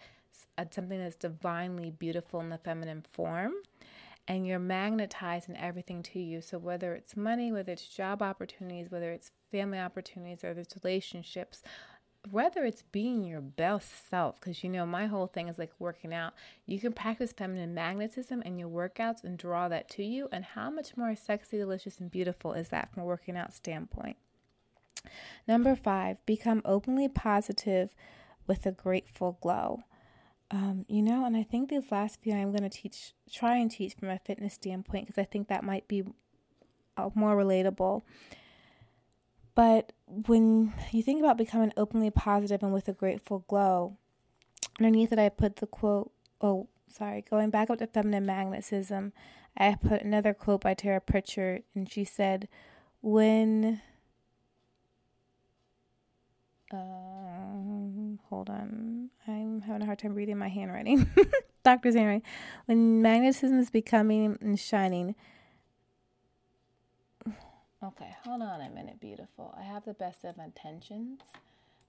uh, 0.56 0.64
something 0.70 0.98
that's 0.98 1.16
divinely 1.16 1.90
beautiful 1.90 2.40
in 2.40 2.50
the 2.50 2.58
feminine 2.58 3.04
form 3.12 3.52
and 4.28 4.46
you're 4.46 4.58
magnetizing 4.58 5.56
everything 5.56 6.02
to 6.02 6.20
you. 6.20 6.42
So, 6.42 6.58
whether 6.58 6.94
it's 6.94 7.16
money, 7.16 7.50
whether 7.50 7.72
it's 7.72 7.88
job 7.88 8.22
opportunities, 8.22 8.90
whether 8.90 9.10
it's 9.10 9.32
family 9.50 9.78
opportunities, 9.78 10.44
or 10.44 10.50
it's 10.50 10.76
relationships, 10.84 11.62
whether 12.30 12.64
it's 12.64 12.82
being 12.92 13.24
your 13.24 13.40
best 13.40 14.10
self, 14.10 14.38
because 14.38 14.62
you 14.62 14.68
know, 14.68 14.84
my 14.84 15.06
whole 15.06 15.26
thing 15.26 15.48
is 15.48 15.58
like 15.58 15.72
working 15.78 16.12
out. 16.12 16.34
You 16.66 16.78
can 16.78 16.92
practice 16.92 17.32
feminine 17.32 17.72
magnetism 17.72 18.42
in 18.42 18.58
your 18.58 18.68
workouts 18.68 19.24
and 19.24 19.38
draw 19.38 19.68
that 19.68 19.88
to 19.90 20.04
you. 20.04 20.28
And 20.30 20.44
how 20.44 20.70
much 20.70 20.96
more 20.96 21.16
sexy, 21.16 21.56
delicious, 21.56 21.98
and 21.98 22.10
beautiful 22.10 22.52
is 22.52 22.68
that 22.68 22.92
from 22.92 23.04
a 23.04 23.06
working 23.06 23.36
out 23.36 23.54
standpoint? 23.54 24.18
Number 25.46 25.74
five, 25.74 26.18
become 26.26 26.60
openly 26.64 27.08
positive 27.08 27.94
with 28.46 28.66
a 28.66 28.72
grateful 28.72 29.38
glow. 29.40 29.84
Um, 30.50 30.86
you 30.88 31.02
know, 31.02 31.26
and 31.26 31.36
I 31.36 31.42
think 31.42 31.68
these 31.68 31.92
last 31.92 32.20
few 32.22 32.32
I'm 32.32 32.50
going 32.50 32.68
to 32.68 32.70
teach, 32.70 33.12
try 33.30 33.56
and 33.56 33.70
teach 33.70 33.94
from 33.94 34.08
a 34.08 34.18
fitness 34.18 34.54
standpoint 34.54 35.06
because 35.06 35.20
I 35.20 35.24
think 35.24 35.48
that 35.48 35.62
might 35.62 35.86
be 35.88 36.04
uh, 36.96 37.10
more 37.14 37.36
relatable. 37.36 38.02
But 39.54 39.92
when 40.06 40.72
you 40.90 41.02
think 41.02 41.20
about 41.20 41.36
becoming 41.36 41.72
openly 41.76 42.10
positive 42.10 42.62
and 42.62 42.72
with 42.72 42.88
a 42.88 42.92
grateful 42.92 43.44
glow, 43.46 43.98
underneath 44.78 45.12
it, 45.12 45.18
I 45.18 45.28
put 45.28 45.56
the 45.56 45.66
quote, 45.66 46.12
oh, 46.40 46.68
sorry, 46.88 47.24
going 47.28 47.50
back 47.50 47.68
up 47.68 47.78
to 47.78 47.86
feminine 47.86 48.24
magnetism, 48.24 49.12
I 49.56 49.74
put 49.74 50.02
another 50.02 50.32
quote 50.32 50.60
by 50.62 50.74
Tara 50.74 51.00
Pritchard, 51.00 51.64
and 51.74 51.90
she 51.90 52.04
said, 52.04 52.48
when 53.00 53.80
um, 56.72 57.37
hold 58.28 58.50
on. 58.50 59.10
I'm 59.26 59.62
having 59.62 59.82
a 59.82 59.86
hard 59.86 59.98
time 59.98 60.14
reading 60.14 60.38
my 60.38 60.48
handwriting. 60.48 61.08
Doctor's 61.64 61.94
handwriting. 61.94 62.22
When 62.66 63.02
magnetism 63.02 63.58
is 63.58 63.70
becoming 63.70 64.38
and 64.40 64.58
shining. 64.58 65.14
Okay, 67.82 68.16
hold 68.24 68.42
on 68.42 68.60
a 68.60 68.70
minute, 68.70 69.00
beautiful. 69.00 69.54
I 69.56 69.62
have 69.62 69.84
the 69.84 69.94
best 69.94 70.24
of 70.24 70.36
intentions, 70.38 71.20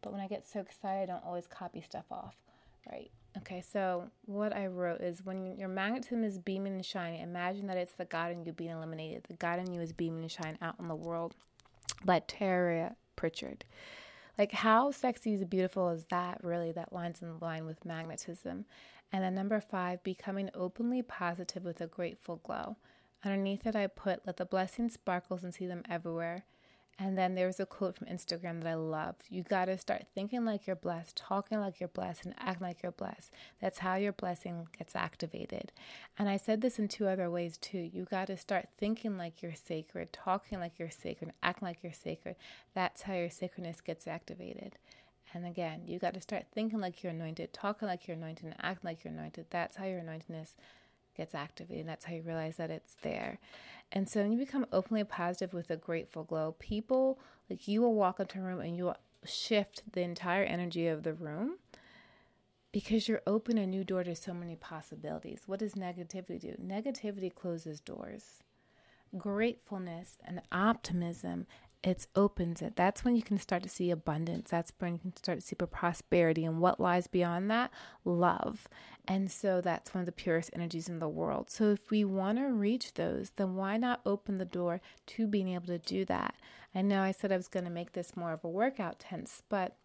but 0.02 0.12
when 0.14 0.22
I 0.22 0.28
get 0.28 0.48
so 0.48 0.60
excited, 0.60 1.10
I 1.10 1.14
don't 1.14 1.26
always 1.26 1.48
copy 1.48 1.82
stuff 1.82 2.06
off. 2.12 2.36
Right. 2.90 3.10
Okay, 3.38 3.62
so 3.62 4.10
what 4.26 4.56
I 4.56 4.68
wrote 4.68 5.02
is 5.02 5.26
when 5.26 5.58
your 5.58 5.68
magnetism 5.68 6.24
is 6.24 6.38
beaming 6.38 6.74
and 6.74 6.86
shining, 6.86 7.22
imagine 7.22 7.68
that 7.68 7.78
it's 7.78 7.94
the 7.94 8.06
God 8.06 8.32
in 8.32 8.46
you 8.46 8.54
being 8.54 8.72
eliminated. 8.72 9.26
The 9.28 9.34
God 9.34 9.60
in 9.60 9.74
you 9.74 9.82
is 9.82 9.92
beaming 9.92 10.22
and 10.22 10.32
shining 10.32 10.58
out 10.62 10.76
in 10.80 10.88
the 10.88 10.96
world. 10.96 11.36
By 12.06 12.20
Tara 12.20 12.96
Pritchard. 13.16 13.66
Like, 14.40 14.54
how 14.54 14.92
sexy 14.92 15.34
is 15.34 15.44
beautiful 15.44 15.90
is 15.90 16.06
that 16.12 16.42
really 16.46 16.72
that 16.72 16.94
lines 16.94 17.22
in 17.22 17.28
the 17.28 17.44
line 17.44 17.66
with 17.66 17.84
magnetism? 17.84 18.64
And 19.12 19.24
then 19.24 19.36
number 19.36 19.60
five, 19.60 20.02
becoming 20.02 20.50
openly 20.54 21.02
positive 21.02 21.66
with 21.66 21.82
a 21.82 21.88
grateful 21.88 22.38
glow. 22.38 22.78
Underneath 23.26 23.68
it, 23.68 23.76
I 23.76 23.88
put, 23.88 24.26
let 24.26 24.38
the 24.38 24.46
blessings 24.46 24.94
sparkles 24.94 25.44
and 25.44 25.54
see 25.54 25.66
them 25.66 25.84
everywhere. 25.90 26.46
And 27.02 27.18
then 27.18 27.34
there 27.34 27.48
was 27.48 27.62
a 27.62 27.66
quote 27.66 27.96
from 27.96 28.08
Instagram 28.08 28.62
that 28.62 28.72
I 28.72 28.74
love. 28.76 29.16
You 29.30 29.42
got 29.42 29.66
to 29.66 29.78
start 29.78 30.08
thinking 30.14 30.44
like 30.44 30.68
you're 30.68 30.76
blessed, 30.76 31.16
talking 31.16 31.62
like 31.62 31.80
you're 31.80 31.88
blessed, 31.88 32.26
and 32.26 32.36
acting 32.38 32.68
like 32.68 32.84
you're 32.84 32.92
blessed. 32.92 33.32
That's 33.62 33.80
how 33.80 33.96
your 33.96 34.12
blessing 34.12 34.68
gets 34.78 34.98
activated. 34.98 35.72
And 36.18 36.28
I 36.28 36.36
said 36.36 36.60
this 36.60 36.78
in 36.78 36.90
two 36.90 37.08
other 37.08 37.30
ways 37.32 37.58
too. 37.58 37.78
You 37.78 38.04
got 38.04 38.28
to 38.28 38.36
start 38.36 38.68
thinking 38.78 39.18
like 39.18 39.42
you're 39.42 39.56
sacred, 39.56 40.12
talking 40.12 40.60
like 40.60 40.78
you're 40.78 40.92
sacred, 40.92 41.32
acting 41.42 41.70
like 41.70 41.80
you're 41.82 41.94
sacred. 41.94 42.36
That's 42.76 43.04
how 43.04 43.14
your 43.14 43.30
sacredness 43.30 43.80
gets 43.80 44.06
activated. 44.06 44.76
And 45.34 45.46
again, 45.46 45.84
you 45.86 46.00
got 46.00 46.16
to 46.16 46.22
start 46.22 46.48
thinking 46.54 46.82
like 46.82 47.02
you're 47.02 47.14
anointed, 47.14 47.54
talking 47.54 47.88
like 47.88 48.08
you're 48.08 48.18
anointed, 48.18 48.46
and 48.46 48.56
acting 48.62 48.90
like 48.90 49.06
you're 49.06 49.14
anointed. 49.14 49.46
That's 49.52 49.78
how 49.78 49.86
your 49.86 50.02
anointedness 50.02 50.56
gets 51.20 51.36
activated. 51.36 51.88
That's 51.88 52.06
how 52.06 52.14
you 52.14 52.22
realize 52.22 52.56
that 52.58 52.72
it's 52.72 52.96
there. 53.02 53.40
And 53.92 54.08
so 54.08 54.22
when 54.22 54.32
you 54.32 54.38
become 54.38 54.66
openly 54.72 55.04
positive 55.04 55.54
with 55.54 55.70
a 55.70 55.76
grateful 55.76 56.24
glow, 56.24 56.56
people 56.60 57.20
like 57.50 57.68
you 57.68 57.82
will 57.82 57.94
walk 57.94 58.20
into 58.20 58.40
a 58.40 58.42
room 58.42 58.62
and 58.62 58.78
you 58.78 58.86
will 58.86 58.98
shift 59.26 59.84
the 59.92 60.02
entire 60.02 60.44
energy 60.44 60.88
of 60.88 61.04
the 61.04 61.14
room 61.14 61.58
because 62.72 63.08
you're 63.08 63.22
open 63.28 63.58
a 63.58 63.68
new 63.68 63.84
door 63.84 64.04
to 64.04 64.16
so 64.16 64.34
many 64.34 64.56
possibilities. 64.56 65.42
What 65.46 65.60
does 65.60 65.74
negativity 65.74 66.40
do? 66.40 66.56
Negativity 66.64 67.34
closes 67.34 67.82
doors. 67.82 68.44
Gratefulness 69.18 70.18
and 70.24 70.42
optimism 70.52 71.48
it 71.82 72.08
opens 72.16 72.62
it. 72.62 72.76
That's 72.76 73.06
when 73.06 73.16
you 73.16 73.22
can 73.22 73.40
start 73.40 73.64
to 73.64 73.70
see 73.70 73.90
abundance. 73.90 74.50
That's 74.50 74.74
when 74.80 74.94
you 74.94 75.00
can 75.00 75.16
start 75.16 75.40
to 75.40 75.46
see 75.46 75.56
prosperity. 75.56 76.44
And 76.44 76.60
what 76.60 76.80
lies 76.80 77.08
beyond 77.08 77.50
that? 77.52 77.72
Love. 78.04 78.68
And 79.08 79.32
so 79.32 79.62
that's 79.62 79.94
one 79.94 80.02
of 80.02 80.06
the 80.06 80.12
purest 80.12 80.50
energies 80.54 80.90
in 80.90 81.00
the 81.00 81.08
world. 81.08 81.50
So 81.50 81.72
if 81.72 81.90
we 81.90 82.04
want 82.04 82.38
to 82.38 82.48
reach 82.48 82.96
those, 82.96 83.32
then 83.38 83.56
why 83.56 83.78
not 83.78 84.02
open 84.06 84.38
the 84.38 84.46
door 84.46 84.82
to 85.08 85.26
being 85.26 85.50
able 85.50 85.68
to 85.68 85.78
do 85.78 86.04
that? 86.06 86.36
I 86.76 86.82
know 86.82 87.02
I 87.02 87.12
said 87.12 87.32
I 87.32 87.38
was 87.38 87.48
going 87.48 87.66
to 87.66 87.72
make 87.72 87.94
this 87.94 88.16
more 88.16 88.34
of 88.34 88.44
a 88.44 88.50
workout 88.50 89.00
tense, 89.00 89.42
but 89.48 89.78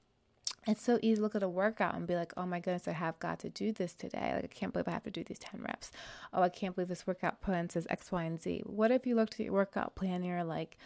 it's 0.66 0.82
so 0.82 0.98
easy 1.00 1.16
to 1.16 1.22
look 1.22 1.34
at 1.34 1.42
a 1.42 1.48
workout 1.48 1.94
and 1.94 2.06
be 2.06 2.16
like, 2.16 2.32
oh 2.36 2.46
my 2.46 2.58
goodness, 2.58 2.88
I 2.88 2.92
have 2.92 3.18
got 3.20 3.38
to 3.40 3.50
do 3.50 3.70
this 3.72 3.92
today. 3.92 4.32
Like, 4.34 4.44
I 4.44 4.48
can't 4.48 4.72
believe 4.72 4.88
I 4.88 4.92
have 4.92 5.04
to 5.04 5.10
do 5.10 5.22
these 5.22 5.38
10 5.38 5.62
reps. 5.62 5.92
Oh, 6.32 6.42
I 6.42 6.48
can't 6.48 6.74
believe 6.74 6.88
this 6.88 7.06
workout 7.06 7.40
plan 7.40 7.70
says 7.70 7.86
X, 7.88 8.10
Y, 8.10 8.24
and 8.24 8.40
Z. 8.40 8.62
What 8.66 8.90
if 8.90 9.06
you 9.06 9.14
looked 9.14 9.34
at 9.34 9.46
your 9.46 9.52
workout 9.52 9.94
plan 9.94 10.16
and 10.16 10.26
you're 10.26 10.44
like, 10.44 10.76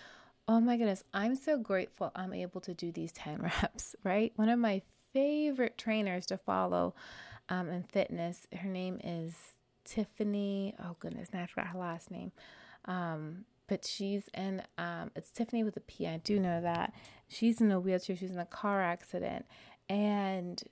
oh 0.49 0.61
my 0.61 0.79
goodness, 0.79 1.05
I'm 1.13 1.37
so 1.37 1.59
grateful 1.59 2.11
I'm 2.17 2.33
able 2.33 2.63
to 2.63 2.75
do 2.75 2.91
these 2.91 3.13
10 3.13 3.39
reps, 3.63 3.95
right? 4.03 4.33
One 4.37 4.49
of 4.49 4.59
my 4.59 4.83
favorite 5.13 5.77
trainers 5.77 6.27
to 6.27 6.39
follow 6.39 6.95
um, 7.51 7.69
in 7.69 7.83
fitness, 7.83 8.47
her 8.59 8.69
name 8.69 8.99
is 9.05 9.35
Tiffany. 9.85 10.75
Oh 10.83 10.97
goodness, 10.99 11.29
now 11.33 11.43
I 11.43 11.47
forgot 11.47 11.69
her 11.69 11.79
last 11.79 12.11
name. 12.11 12.33
Um, 12.87 13.45
but 13.69 13.85
she's 13.85 14.25
in, 14.35 14.63
um, 14.79 15.11
it's 15.15 15.31
Tiffany 15.31 15.63
with 15.63 15.77
a 15.77 15.81
P. 15.81 16.07
I 16.07 16.17
do 16.17 16.41
know 16.41 16.63
that. 16.63 16.95
She's 17.29 17.61
in 17.61 17.71
a 17.71 17.79
wheelchair, 17.79 18.17
she's 18.17 18.31
in 18.31 18.39
a 18.39 18.47
car 18.47 18.83
accident. 18.83 19.45
And 19.91 20.63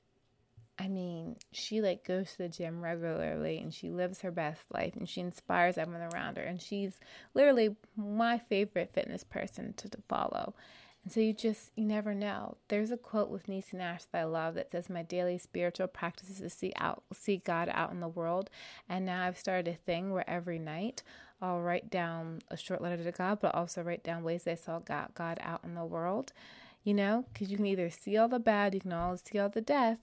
I 0.78 0.88
mean, 0.88 1.36
she 1.52 1.80
like 1.80 2.04
goes 2.04 2.32
to 2.32 2.38
the 2.38 2.48
gym 2.48 2.82
regularly 2.82 3.58
and 3.58 3.72
she 3.72 3.90
lives 3.90 4.20
her 4.20 4.30
best 4.30 4.60
life 4.72 4.94
and 4.94 5.08
she 5.08 5.22
inspires 5.22 5.78
everyone 5.78 6.12
around 6.12 6.36
her. 6.36 6.42
And 6.42 6.60
she's 6.60 7.00
literally 7.32 7.76
my 7.96 8.38
favorite 8.38 8.92
fitness 8.92 9.24
person 9.24 9.72
to, 9.78 9.88
to 9.88 9.98
follow. 10.08 10.54
And 11.02 11.12
so 11.12 11.20
you 11.20 11.32
just, 11.32 11.70
you 11.76 11.84
never 11.84 12.14
know. 12.14 12.56
There's 12.66 12.90
a 12.90 12.96
quote 12.96 13.30
with 13.30 13.46
Niecy 13.46 13.74
Nash 13.74 14.04
that 14.06 14.18
I 14.18 14.24
love 14.24 14.54
that 14.54 14.72
says, 14.72 14.90
My 14.90 15.02
daily 15.02 15.38
spiritual 15.38 15.86
practice 15.86 16.28
is 16.28 16.38
to 16.38 16.50
see 16.50 16.72
out, 16.76 17.04
see 17.14 17.36
God 17.38 17.70
out 17.72 17.92
in 17.92 18.00
the 18.00 18.08
world. 18.08 18.50
And 18.88 19.06
now 19.06 19.24
I've 19.24 19.38
started 19.38 19.68
a 19.68 19.76
thing 19.76 20.12
where 20.12 20.28
every 20.28 20.58
night 20.58 21.04
I'll 21.40 21.60
write 21.60 21.90
down 21.90 22.40
a 22.50 22.56
short 22.56 22.82
letter 22.82 23.02
to 23.04 23.12
God, 23.12 23.38
but 23.40 23.54
also 23.54 23.82
write 23.82 24.02
down 24.02 24.24
ways 24.24 24.48
I 24.48 24.56
saw 24.56 24.80
God, 24.80 25.10
God 25.14 25.38
out 25.42 25.60
in 25.62 25.74
the 25.74 25.84
world. 25.84 26.32
You 26.82 26.94
know, 26.94 27.24
because 27.32 27.50
you 27.50 27.56
can 27.56 27.66
either 27.66 27.88
see 27.88 28.16
all 28.16 28.28
the 28.28 28.38
bad, 28.38 28.74
you 28.74 28.80
can 28.80 28.92
always 28.92 29.22
see 29.24 29.38
all 29.38 29.48
the 29.48 29.60
death, 29.60 29.98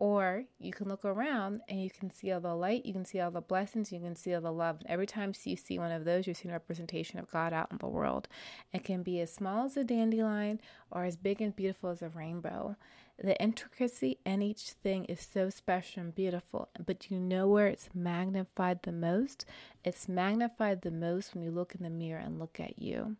or 0.00 0.44
you 0.58 0.72
can 0.72 0.88
look 0.88 1.04
around 1.04 1.60
and 1.68 1.80
you 1.80 1.90
can 1.90 2.10
see 2.10 2.32
all 2.32 2.40
the 2.40 2.54
light, 2.54 2.86
you 2.86 2.92
can 2.94 3.04
see 3.04 3.20
all 3.20 3.30
the 3.30 3.42
blessings, 3.42 3.92
you 3.92 4.00
can 4.00 4.16
see 4.16 4.34
all 4.34 4.40
the 4.40 4.50
love. 4.50 4.78
Every 4.86 5.06
time 5.06 5.34
you 5.44 5.56
see 5.56 5.78
one 5.78 5.92
of 5.92 6.06
those, 6.06 6.26
you're 6.26 6.34
seeing 6.34 6.50
a 6.50 6.54
representation 6.54 7.18
of 7.18 7.30
God 7.30 7.52
out 7.52 7.70
in 7.70 7.76
the 7.76 7.86
world. 7.86 8.26
It 8.72 8.82
can 8.82 9.02
be 9.02 9.20
as 9.20 9.30
small 9.30 9.66
as 9.66 9.76
a 9.76 9.84
dandelion 9.84 10.58
or 10.90 11.04
as 11.04 11.16
big 11.16 11.42
and 11.42 11.54
beautiful 11.54 11.90
as 11.90 12.00
a 12.00 12.08
rainbow. 12.08 12.76
The 13.22 13.38
intricacy 13.42 14.16
in 14.24 14.40
each 14.40 14.70
thing 14.70 15.04
is 15.04 15.20
so 15.20 15.50
special 15.50 16.04
and 16.04 16.14
beautiful, 16.14 16.70
but 16.86 17.10
you 17.10 17.18
know 17.18 17.46
where 17.46 17.66
it's 17.66 17.90
magnified 17.94 18.82
the 18.82 18.92
most? 18.92 19.44
It's 19.84 20.08
magnified 20.08 20.80
the 20.80 20.90
most 20.90 21.34
when 21.34 21.44
you 21.44 21.50
look 21.50 21.74
in 21.74 21.82
the 21.82 21.90
mirror 21.90 22.20
and 22.20 22.38
look 22.38 22.58
at 22.58 22.80
you. 22.80 23.16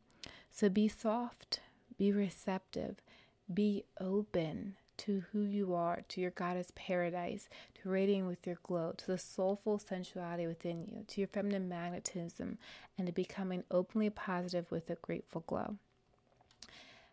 So 0.50 0.70
be 0.70 0.88
soft, 0.88 1.60
be 1.98 2.10
receptive, 2.10 3.02
be 3.52 3.84
open 4.00 4.76
to 5.00 5.24
who 5.32 5.42
you 5.42 5.74
are, 5.74 6.02
to 6.08 6.20
your 6.20 6.30
goddess 6.32 6.70
paradise, 6.74 7.48
to 7.74 7.88
radiating 7.88 8.26
with 8.26 8.46
your 8.46 8.58
glow, 8.62 8.92
to 8.98 9.06
the 9.06 9.18
soulful 9.18 9.78
sensuality 9.78 10.46
within 10.46 10.84
you, 10.84 11.04
to 11.08 11.20
your 11.20 11.28
feminine 11.28 11.68
magnetism, 11.68 12.58
and 12.98 13.06
to 13.06 13.12
becoming 13.12 13.64
openly 13.70 14.10
positive 14.10 14.70
with 14.70 14.90
a 14.90 14.96
grateful 14.96 15.42
glow. 15.46 15.76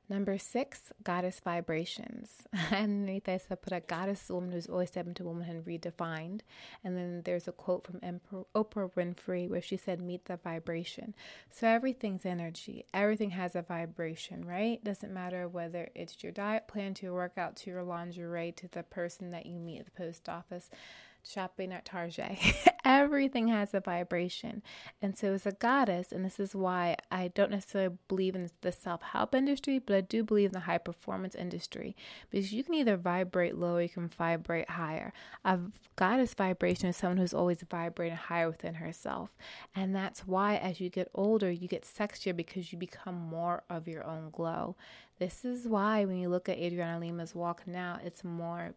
Number 0.09 0.37
six, 0.37 0.93
goddess 1.03 1.41
vibrations. 1.43 2.29
Underneath 2.71 3.27
I 3.27 3.37
put 3.37 3.73
a 3.73 3.81
goddess 3.81 4.29
woman 4.29 4.53
who's 4.53 4.67
always 4.67 4.89
stepped 4.89 5.09
into 5.09 5.25
womanhood 5.25 5.65
redefined. 5.65 6.41
And 6.81 6.95
then 6.95 7.23
there's 7.25 7.47
a 7.47 7.51
quote 7.51 7.85
from 7.85 7.99
Emperor, 8.01 8.45
Oprah 8.55 8.91
Winfrey 8.93 9.49
where 9.49 9.61
she 9.61 9.75
said, 9.75 9.99
meet 9.99 10.23
the 10.25 10.37
vibration. 10.37 11.13
So 11.51 11.67
everything's 11.67 12.25
energy. 12.25 12.85
Everything 12.93 13.31
has 13.31 13.53
a 13.53 13.61
vibration, 13.61 14.45
right? 14.45 14.81
Doesn't 14.81 15.13
matter 15.13 15.49
whether 15.49 15.89
it's 15.93 16.23
your 16.23 16.31
diet 16.31 16.69
plan, 16.69 16.93
to 16.95 17.05
your 17.05 17.13
workout, 17.13 17.57
to 17.57 17.69
your 17.69 17.83
lingerie, 17.83 18.53
to 18.53 18.69
the 18.69 18.83
person 18.83 19.31
that 19.31 19.45
you 19.45 19.59
meet 19.59 19.79
at 19.79 19.85
the 19.85 19.91
post 19.91 20.29
office 20.29 20.69
shopping 21.31 21.71
at 21.73 21.85
Target. 21.85 22.37
Everything 22.85 23.49
has 23.49 23.73
a 23.73 23.79
vibration. 23.79 24.63
And 25.01 25.17
so, 25.17 25.33
as 25.33 25.45
a 25.45 25.51
goddess, 25.51 26.11
and 26.11 26.23
this 26.23 26.39
is 26.39 26.55
why 26.55 26.95
I 27.11 27.29
don't 27.29 27.51
necessarily 27.51 27.97
believe 28.07 28.35
in 28.35 28.49
the 28.61 28.71
self 28.71 29.01
help 29.01 29.35
industry, 29.35 29.79
but 29.79 29.95
I 29.95 30.01
do 30.01 30.23
believe 30.23 30.49
in 30.49 30.53
the 30.53 30.61
high 30.61 30.77
performance 30.77 31.35
industry 31.35 31.95
because 32.29 32.53
you 32.53 32.63
can 32.63 32.75
either 32.75 32.97
vibrate 32.97 33.57
low 33.57 33.75
or 33.75 33.81
you 33.81 33.89
can 33.89 34.07
vibrate 34.07 34.69
higher. 34.69 35.11
A 35.43 35.59
goddess 35.95 36.33
vibration 36.33 36.87
is 36.89 36.95
someone 36.95 37.17
who's 37.17 37.33
always 37.33 37.61
vibrating 37.69 38.17
higher 38.17 38.49
within 38.49 38.75
herself. 38.75 39.31
And 39.75 39.95
that's 39.95 40.25
why, 40.25 40.55
as 40.55 40.79
you 40.79 40.89
get 40.89 41.09
older, 41.13 41.51
you 41.51 41.67
get 41.67 41.83
sexier 41.83 42.35
because 42.35 42.71
you 42.71 42.77
become 42.77 43.15
more 43.15 43.63
of 43.69 43.87
your 43.87 44.05
own 44.05 44.29
glow. 44.31 44.75
This 45.19 45.43
is 45.43 45.67
why, 45.67 46.05
when 46.05 46.17
you 46.17 46.29
look 46.29 46.47
at 46.47 46.57
Adriana 46.57 46.99
Lima's 46.99 47.33
walk 47.33 47.63
now, 47.65 47.99
it's 48.03 48.23
more 48.23 48.75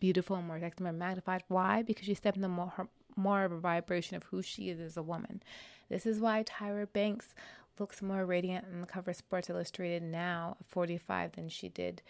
beautiful 0.00 0.36
and 0.36 0.46
more 0.46 0.58
sexy, 0.58 0.82
more 0.82 0.92
magnified. 0.92 1.44
Why? 1.48 1.82
Because 1.82 2.06
she 2.06 2.14
stepped 2.14 2.36
into 2.36 2.48
more 2.48 2.72
her, 2.76 2.88
more 3.16 3.44
of 3.44 3.52
a 3.52 3.58
vibration 3.58 4.16
of 4.16 4.24
who 4.24 4.42
she 4.42 4.70
is 4.70 4.80
as 4.80 4.96
a 4.96 5.02
woman. 5.02 5.42
This 5.88 6.06
is 6.06 6.20
why 6.20 6.44
Tyra 6.44 6.90
Banks 6.92 7.34
looks 7.78 8.02
more 8.02 8.24
radiant 8.26 8.66
on 8.72 8.80
the 8.80 8.86
cover 8.86 9.10
of 9.10 9.16
Sports 9.16 9.50
Illustrated 9.50 10.02
now, 10.02 10.56
45, 10.68 11.32
than 11.32 11.48
she 11.48 11.68
did 11.68 12.02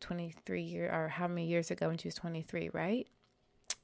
23 0.00 0.62
year 0.62 0.90
or 0.92 1.08
how 1.08 1.26
many 1.26 1.46
years 1.46 1.70
ago 1.70 1.88
when 1.88 1.98
she 1.98 2.08
was 2.08 2.14
23, 2.14 2.70
right? 2.72 3.06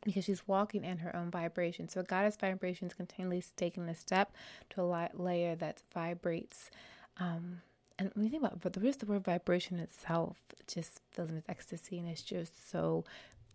Because 0.05 0.25
she's 0.25 0.47
walking 0.47 0.85
in 0.85 0.99
her 0.99 1.15
own 1.15 1.31
vibration. 1.31 1.89
So 1.89 2.03
goddess 2.03 2.37
vibration 2.37 2.89
is 2.89 2.95
continually 2.95 3.43
taking 3.57 3.89
a 3.89 3.95
step 3.95 4.33
to 4.71 4.83
a 4.83 5.09
layer 5.15 5.57
that 5.57 5.83
vibrates. 5.93 6.71
Um, 7.19 7.63
and 7.99 8.11
when 8.15 8.25
you 8.25 8.31
think 8.31 8.43
about 8.43 8.61
but 8.61 8.73
the, 8.73 8.81
the 8.81 9.07
word 9.07 9.25
vibration 9.25 9.79
itself, 9.79 10.39
just 10.67 11.01
filling 11.11 11.35
with 11.35 11.51
ecstasy, 11.51 11.99
and 11.99 12.09
it's 12.09 12.23
just 12.23 12.71
so 12.71 13.05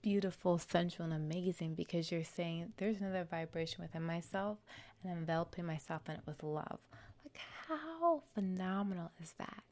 beautiful, 0.05 0.59
sensual, 0.59 1.07
and 1.07 1.15
amazing 1.15 1.73
because 1.73 2.11
you're 2.11 2.23
saying 2.23 2.71
there's 2.77 3.01
another 3.01 3.23
vibration 3.23 3.81
within 3.81 4.03
myself 4.03 4.59
and 5.01 5.11
enveloping 5.11 5.65
myself 5.65 6.03
in 6.07 6.13
it 6.13 6.21
with 6.27 6.43
love. 6.43 6.77
Like, 7.23 7.39
how 7.67 8.21
phenomenal 8.35 9.09
is 9.19 9.33
that? 9.39 9.63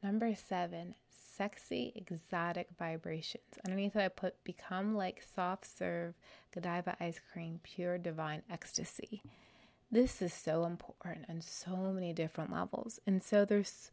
Number 0.00 0.32
seven, 0.36 0.94
sexy, 1.10 1.92
exotic 1.96 2.68
vibrations. 2.78 3.42
Underneath 3.66 3.96
it, 3.96 4.04
I 4.04 4.06
put 4.06 4.44
become 4.44 4.94
like 4.94 5.24
soft 5.34 5.66
serve 5.76 6.14
Godiva 6.54 6.96
ice 7.00 7.20
cream, 7.32 7.58
pure 7.64 7.98
divine 7.98 8.42
ecstasy. 8.48 9.22
This 9.90 10.22
is 10.22 10.32
so 10.32 10.66
important 10.66 11.26
on 11.28 11.40
so 11.40 11.74
many 11.92 12.12
different 12.12 12.52
levels. 12.52 13.00
And 13.08 13.24
so 13.24 13.44
there's 13.44 13.90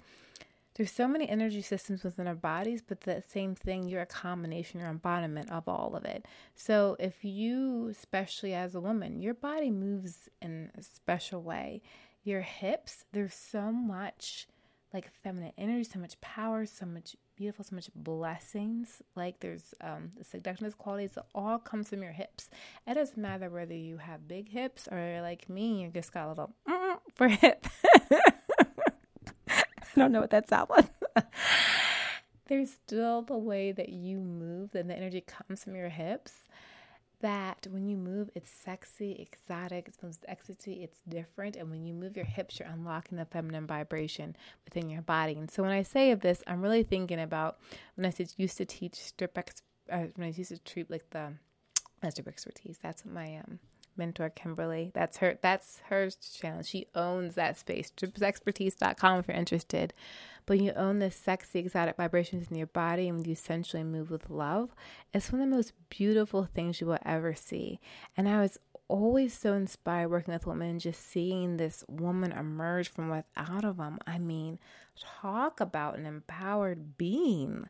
there's 0.76 0.92
so 0.92 1.08
many 1.08 1.28
energy 1.30 1.62
systems 1.62 2.04
within 2.04 2.28
our 2.28 2.36
bodies, 2.36 2.82
but 2.86 3.02
the 3.02 3.24
same 3.28 3.56
thing, 3.56 3.88
you're 3.88 4.02
a 4.02 4.06
combination, 4.06 4.80
you're 4.80 4.90
embodiment 4.90 5.50
of 5.50 5.68
all 5.68 5.96
of 5.96 6.04
it. 6.04 6.26
So 6.54 6.98
if 7.00 7.24
you, 7.24 7.88
especially 7.90 8.54
as 8.54 8.76
a 8.76 8.82
woman, 8.82 9.22
your 9.22 9.34
body 9.34 9.72
moves 9.72 10.30
in 10.42 10.72
a 10.78 10.84
special 10.84 11.42
way. 11.42 11.82
Your 12.24 12.42
hips, 12.42 13.06
there's 13.14 13.34
so 13.34 13.72
much 13.72 14.48
like 14.94 15.12
feminine 15.24 15.52
energy, 15.58 15.84
so 15.84 16.00
much 16.00 16.20
power, 16.22 16.66
so 16.66 16.86
much 16.86 17.16
beautiful, 17.36 17.64
so 17.64 17.76
much 17.76 17.90
blessings. 17.96 19.02
Like 19.16 19.40
there's 19.42 19.74
um 19.82 20.12
the 20.18 20.24
seductionist 20.24 20.78
qualities 20.78 21.12
that 21.16 21.26
all 21.36 21.60
comes 21.60 21.90
from 21.90 22.02
your 22.02 22.14
hips. 22.14 22.50
It 22.88 22.96
doesn't 22.96 23.18
matter 23.18 23.50
whether 23.50 23.76
you 23.76 23.98
have 23.98 24.28
big 24.28 24.50
hips 24.50 24.88
or 24.92 25.20
like 25.22 25.50
me, 25.50 25.84
you 25.84 25.90
just 25.90 26.14
got 26.14 26.28
a 26.28 26.30
little 26.30 26.54
for 27.14 27.28
hip. 27.28 27.68
I 29.98 30.00
don't 30.00 30.12
know 30.12 30.22
what 30.22 30.32
that 30.32 30.50
sound 30.50 30.70
was. 30.70 30.86
There's 32.48 32.72
still 32.72 33.22
the 33.22 33.38
way 33.38 33.72
that 33.72 33.90
you 33.90 34.20
move 34.20 34.76
and 34.76 34.90
the 34.90 34.96
energy 34.96 35.22
comes 35.22 35.64
from 35.64 35.76
your 35.76 35.90
hips. 35.90 36.34
That 37.22 37.66
when 37.72 37.88
you 37.88 37.96
move, 37.96 38.30
it's 38.36 38.52
sexy, 38.52 39.14
exotic, 39.14 39.88
it's 39.88 40.20
ecstasy, 40.28 40.84
it's 40.84 41.00
different. 41.08 41.56
And 41.56 41.72
when 41.72 41.86
you 41.86 41.94
move 41.94 42.16
your 42.16 42.26
hips, 42.26 42.60
you're 42.60 42.68
unlocking 42.68 43.18
the 43.18 43.26
feminine 43.26 43.66
vibration 43.66 44.36
within 44.66 44.90
your 44.90 45.02
body. 45.02 45.34
And 45.34 45.50
so 45.50 45.64
when 45.64 45.72
I 45.72 45.82
say 45.82 46.12
of 46.12 46.20
this, 46.20 46.44
I'm 46.46 46.62
really 46.62 46.84
thinking 46.84 47.20
about 47.20 47.58
when 47.96 48.06
I 48.06 48.14
used 48.38 48.58
to 48.58 48.66
teach 48.66 48.96
strip 48.96 49.38
ex, 49.38 49.64
uh, 49.90 50.04
when 50.16 50.28
I 50.28 50.32
used 50.32 50.52
to 50.52 50.60
treat 50.60 50.92
like 50.92 51.10
the 51.12 51.32
uh, 52.04 52.10
strip 52.10 52.28
expertise. 52.28 52.78
That's 52.84 53.06
what 53.06 53.14
my 53.14 53.38
um 53.38 53.60
mentor 53.98 54.30
Kimberly. 54.30 54.92
That's 54.94 55.18
her 55.18 55.38
that's 55.42 55.80
her 55.90 56.10
channel. 56.10 56.64
She 56.64 56.88
owns 56.96 57.36
that 57.36 57.58
space. 57.58 57.92
Tripsexpertise.com 57.96 59.20
if 59.20 59.28
you're 59.28 59.38
interested. 59.38 59.94
But 60.46 60.60
you 60.60 60.74
own 60.74 61.00
this 61.00 61.16
sexy 61.16 61.60
exotic 61.60 61.98
vibrations 61.98 62.48
in 62.50 62.58
your 62.58 62.68
body 62.68 63.08
and 63.08 63.26
you 63.26 63.34
essentially 63.34 63.84
move 63.84 64.12
with 64.12 64.30
love. 64.30 64.76
It's 65.14 65.32
one 65.32 65.42
of 65.42 65.50
the 65.50 65.56
most 65.56 65.74
beautiful 65.90 66.46
things 66.46 66.80
you 66.80 66.88
will 66.88 67.00
ever 67.04 67.34
see. 67.34 67.80
And 68.16 68.30
I 68.30 68.42
was 68.42 68.60
always 68.88 69.38
so 69.38 69.54
inspired 69.54 70.10
working 70.10 70.34
with 70.34 70.46
women 70.46 70.78
just 70.78 71.10
seeing 71.10 71.58
this 71.58 71.84
woman 71.90 72.32
emerge 72.32 72.90
from 72.90 73.10
without 73.10 73.66
of 73.66 73.78
them. 73.78 73.98
I 74.06 74.20
mean, 74.20 74.60
talk 75.22 75.60
about 75.60 75.98
an 75.98 76.06
empowered 76.06 76.98
being. 76.98 77.68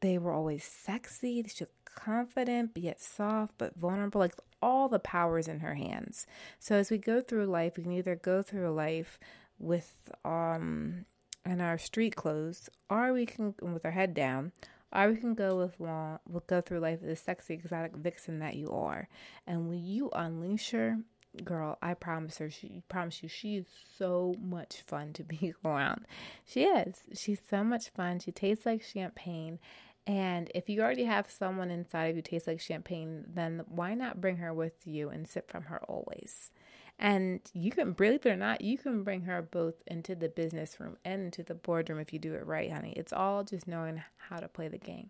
They 0.00 0.18
were 0.18 0.32
always 0.32 0.64
sexy, 0.64 1.42
they 1.42 1.50
confident, 1.84 2.74
but 2.74 2.82
yet 2.82 3.00
soft, 3.00 3.54
but 3.58 3.76
vulnerable. 3.76 4.20
Like 4.20 4.34
all 4.62 4.88
the 4.88 4.98
powers 4.98 5.48
in 5.48 5.60
her 5.60 5.74
hands. 5.74 6.26
So 6.58 6.76
as 6.76 6.90
we 6.90 6.98
go 6.98 7.20
through 7.20 7.46
life, 7.46 7.76
we 7.76 7.82
can 7.82 7.92
either 7.92 8.16
go 8.16 8.42
through 8.42 8.70
life 8.72 9.18
with 9.58 10.10
um 10.24 11.04
in 11.44 11.60
our 11.60 11.78
street 11.78 12.16
clothes, 12.16 12.68
or 12.88 13.12
we 13.12 13.26
can 13.26 13.54
with 13.62 13.84
our 13.84 13.90
head 13.90 14.14
down, 14.14 14.52
or 14.92 15.08
we 15.08 15.16
can 15.16 15.34
go 15.34 15.56
with 15.56 15.80
long. 15.80 16.18
We'll 16.28 16.44
go 16.46 16.60
through 16.60 16.80
life 16.80 17.00
as 17.02 17.08
a 17.08 17.16
sexy, 17.16 17.54
exotic 17.54 17.96
vixen 17.96 18.38
that 18.40 18.56
you 18.56 18.70
are. 18.70 19.08
And 19.46 19.68
when 19.68 19.82
you 19.84 20.10
unleash 20.12 20.70
her, 20.70 20.98
girl, 21.44 21.78
I 21.80 21.94
promise 21.94 22.38
her, 22.38 22.50
she 22.50 22.82
promise 22.88 23.22
you, 23.22 23.28
she 23.28 23.56
is 23.56 23.66
so 23.96 24.34
much 24.40 24.82
fun 24.86 25.12
to 25.14 25.24
be 25.24 25.54
around. 25.64 26.06
She 26.44 26.64
is. 26.64 27.02
She's 27.14 27.40
so 27.48 27.64
much 27.64 27.88
fun. 27.90 28.18
She 28.18 28.32
tastes 28.32 28.66
like 28.66 28.82
champagne, 28.82 29.58
and 30.06 30.50
if 30.54 30.68
you 30.68 30.80
already 30.80 31.04
have 31.04 31.30
someone 31.30 31.70
inside 31.70 32.06
of 32.06 32.16
you 32.16 32.22
taste 32.22 32.46
like 32.46 32.60
champagne, 32.60 33.24
then 33.32 33.62
why 33.68 33.94
not 33.94 34.20
bring 34.20 34.38
her 34.38 34.52
with 34.52 34.86
you 34.86 35.08
and 35.08 35.28
sip 35.28 35.50
from 35.50 35.64
her 35.64 35.80
always? 35.88 36.50
And 36.98 37.40
you 37.54 37.70
can, 37.70 37.92
believe 37.92 38.26
it 38.26 38.30
or 38.30 38.36
not, 38.36 38.60
you 38.60 38.76
can 38.76 39.04
bring 39.04 39.22
her 39.22 39.40
both 39.40 39.74
into 39.86 40.14
the 40.14 40.28
business 40.28 40.78
room 40.78 40.96
and 41.04 41.22
into 41.22 41.42
the 41.42 41.54
boardroom 41.54 41.98
if 41.98 42.12
you 42.12 42.18
do 42.18 42.34
it 42.34 42.44
right, 42.44 42.70
honey. 42.70 42.92
It's 42.96 43.12
all 43.12 43.42
just 43.42 43.66
knowing 43.66 44.02
how 44.28 44.36
to 44.36 44.48
play 44.48 44.68
the 44.68 44.78
game 44.78 45.08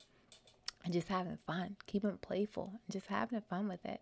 and 0.84 0.92
just 0.92 1.08
having 1.08 1.38
fun, 1.46 1.76
keeping 1.86 2.10
it 2.10 2.22
playful, 2.22 2.72
and 2.74 2.92
just 2.92 3.06
having 3.08 3.40
fun 3.40 3.68
with 3.68 3.84
it. 3.84 4.00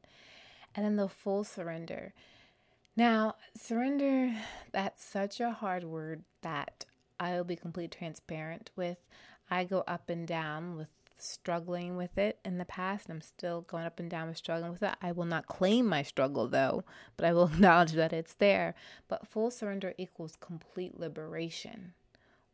And 0.75 0.85
then 0.85 0.97
the 0.97 1.09
full 1.09 1.45
surrender. 1.45 2.13
Now, 2.95 3.37
surrender, 3.57 4.35
that's 4.73 5.05
such 5.05 5.41
a 5.41 5.53
hard 5.53 5.85
word 5.85 6.25
that 6.43 6.85
I'll 7.19 7.45
be 7.45 7.57
completely 7.57 7.97
transparent 7.97 8.71
with. 8.77 8.99
I 9.51 9.65
go 9.65 9.85
up 9.87 10.11
and 10.11 10.27
down 10.27 10.77
with 10.77 10.89
struggling 11.19 11.97
with 11.97 12.17
it 12.17 12.39
in 12.45 12.59
the 12.59 12.65
past. 12.65 13.07
And 13.07 13.17
I'm 13.17 13.21
still 13.21 13.63
going 13.63 13.85
up 13.85 13.99
and 14.01 14.11
down 14.11 14.29
with 14.29 14.37
struggling 14.37 14.73
with 14.73 14.83
it. 14.83 14.95
I 15.03 15.13
will 15.13 15.25
not 15.25 15.47
claim 15.47 15.87
my 15.87 16.03
struggle 16.03 16.49
though, 16.49 16.85
but 17.17 17.27
I 17.27 17.33
will 17.33 17.49
acknowledge 17.53 17.93
that 17.93 18.13
it's 18.13 18.35
there. 18.35 18.75
But 19.09 19.27
full 19.27 19.51
surrender 19.51 19.95
equals 19.99 20.37
complete 20.41 20.99
liberation. 20.99 21.93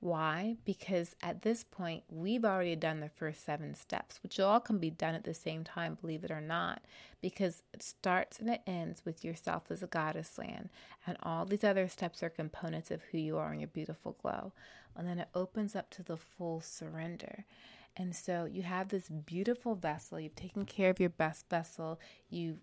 Why? 0.00 0.56
Because 0.66 1.16
at 1.22 1.40
this 1.42 1.64
point, 1.64 2.02
we've 2.10 2.44
already 2.44 2.76
done 2.76 3.00
the 3.00 3.08
first 3.08 3.42
seven 3.42 3.74
steps, 3.74 4.20
which 4.22 4.38
all 4.38 4.60
can 4.60 4.76
be 4.76 4.90
done 4.90 5.14
at 5.14 5.24
the 5.24 5.32
same 5.32 5.64
time, 5.64 5.96
believe 5.98 6.24
it 6.24 6.30
or 6.30 6.42
not, 6.42 6.82
because 7.22 7.62
it 7.72 7.82
starts 7.82 8.38
and 8.38 8.50
it 8.50 8.60
ends 8.66 9.06
with 9.06 9.24
yourself 9.24 9.70
as 9.70 9.82
a 9.82 9.86
goddess 9.86 10.36
land. 10.36 10.68
And 11.06 11.16
all 11.22 11.46
these 11.46 11.64
other 11.64 11.88
steps 11.88 12.22
are 12.22 12.28
components 12.28 12.90
of 12.90 13.00
who 13.04 13.18
you 13.18 13.38
are 13.38 13.50
and 13.50 13.62
your 13.62 13.68
beautiful 13.68 14.14
glow. 14.20 14.52
And 14.96 15.08
then 15.08 15.18
it 15.18 15.28
opens 15.34 15.74
up 15.74 15.90
to 15.90 16.02
the 16.02 16.16
full 16.16 16.60
surrender. 16.60 17.44
And 17.96 18.14
so 18.14 18.44
you 18.44 18.62
have 18.62 18.88
this 18.88 19.08
beautiful 19.08 19.74
vessel, 19.74 20.18
you've 20.18 20.34
taken 20.34 20.64
care 20.64 20.90
of 20.90 20.98
your 20.98 21.10
best 21.10 21.48
vessel, 21.48 22.00
you 22.28 22.58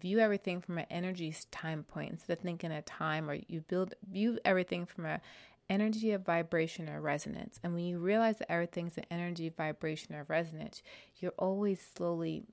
view 0.00 0.18
everything 0.18 0.60
from 0.60 0.78
an 0.78 0.86
energy 0.90 1.34
time 1.50 1.84
point 1.84 2.10
instead 2.10 2.38
of 2.38 2.42
thinking 2.42 2.72
a 2.72 2.82
time, 2.82 3.28
or 3.28 3.38
you 3.48 3.60
build 3.62 3.94
view 4.08 4.38
everything 4.44 4.86
from 4.86 5.06
a 5.06 5.20
energy 5.68 6.12
of 6.12 6.24
vibration 6.24 6.88
or 6.88 7.00
resonance. 7.00 7.58
And 7.62 7.74
when 7.74 7.84
you 7.84 7.98
realize 7.98 8.38
that 8.38 8.50
everything's 8.50 8.96
an 8.96 9.06
energy, 9.10 9.48
vibration, 9.48 10.14
or 10.14 10.24
resonance, 10.28 10.82
you're 11.16 11.34
always 11.38 11.84
slowly 11.96 12.44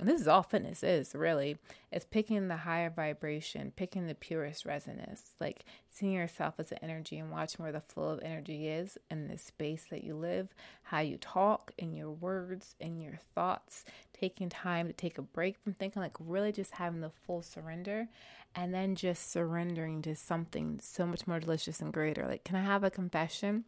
and 0.00 0.08
this 0.08 0.22
is 0.22 0.28
all 0.28 0.42
fitness 0.42 0.82
is 0.82 1.14
really, 1.14 1.58
it's 1.92 2.06
picking 2.06 2.48
the 2.48 2.56
higher 2.56 2.88
vibration, 2.88 3.70
picking 3.76 4.06
the 4.06 4.14
purest 4.14 4.64
resonance, 4.64 5.34
like 5.40 5.66
seeing 5.90 6.12
yourself 6.12 6.54
as 6.58 6.72
an 6.72 6.78
energy 6.82 7.18
and 7.18 7.30
watching 7.30 7.62
where 7.62 7.72
the 7.72 7.82
flow 7.82 8.08
of 8.08 8.22
energy 8.22 8.66
is 8.66 8.96
in 9.10 9.28
the 9.28 9.36
space 9.36 9.84
that 9.90 10.02
you 10.02 10.14
live, 10.14 10.54
how 10.84 11.00
you 11.00 11.18
talk, 11.18 11.72
in 11.76 11.92
your 11.92 12.10
words, 12.10 12.76
in 12.80 12.98
your 12.98 13.18
thoughts, 13.34 13.84
taking 14.18 14.48
time 14.48 14.86
to 14.86 14.94
take 14.94 15.18
a 15.18 15.22
break 15.22 15.58
from 15.62 15.74
thinking, 15.74 16.00
like 16.00 16.16
really 16.18 16.50
just 16.50 16.72
having 16.72 17.02
the 17.02 17.10
full 17.10 17.42
surrender 17.42 18.08
and 18.54 18.72
then 18.72 18.94
just 18.94 19.30
surrendering 19.30 20.00
to 20.02 20.16
something 20.16 20.80
so 20.82 21.06
much 21.06 21.26
more 21.26 21.38
delicious 21.38 21.80
and 21.80 21.92
greater. 21.92 22.26
Like, 22.26 22.44
can 22.44 22.56
I 22.56 22.62
have 22.62 22.84
a 22.84 22.90
confession? 22.90 23.64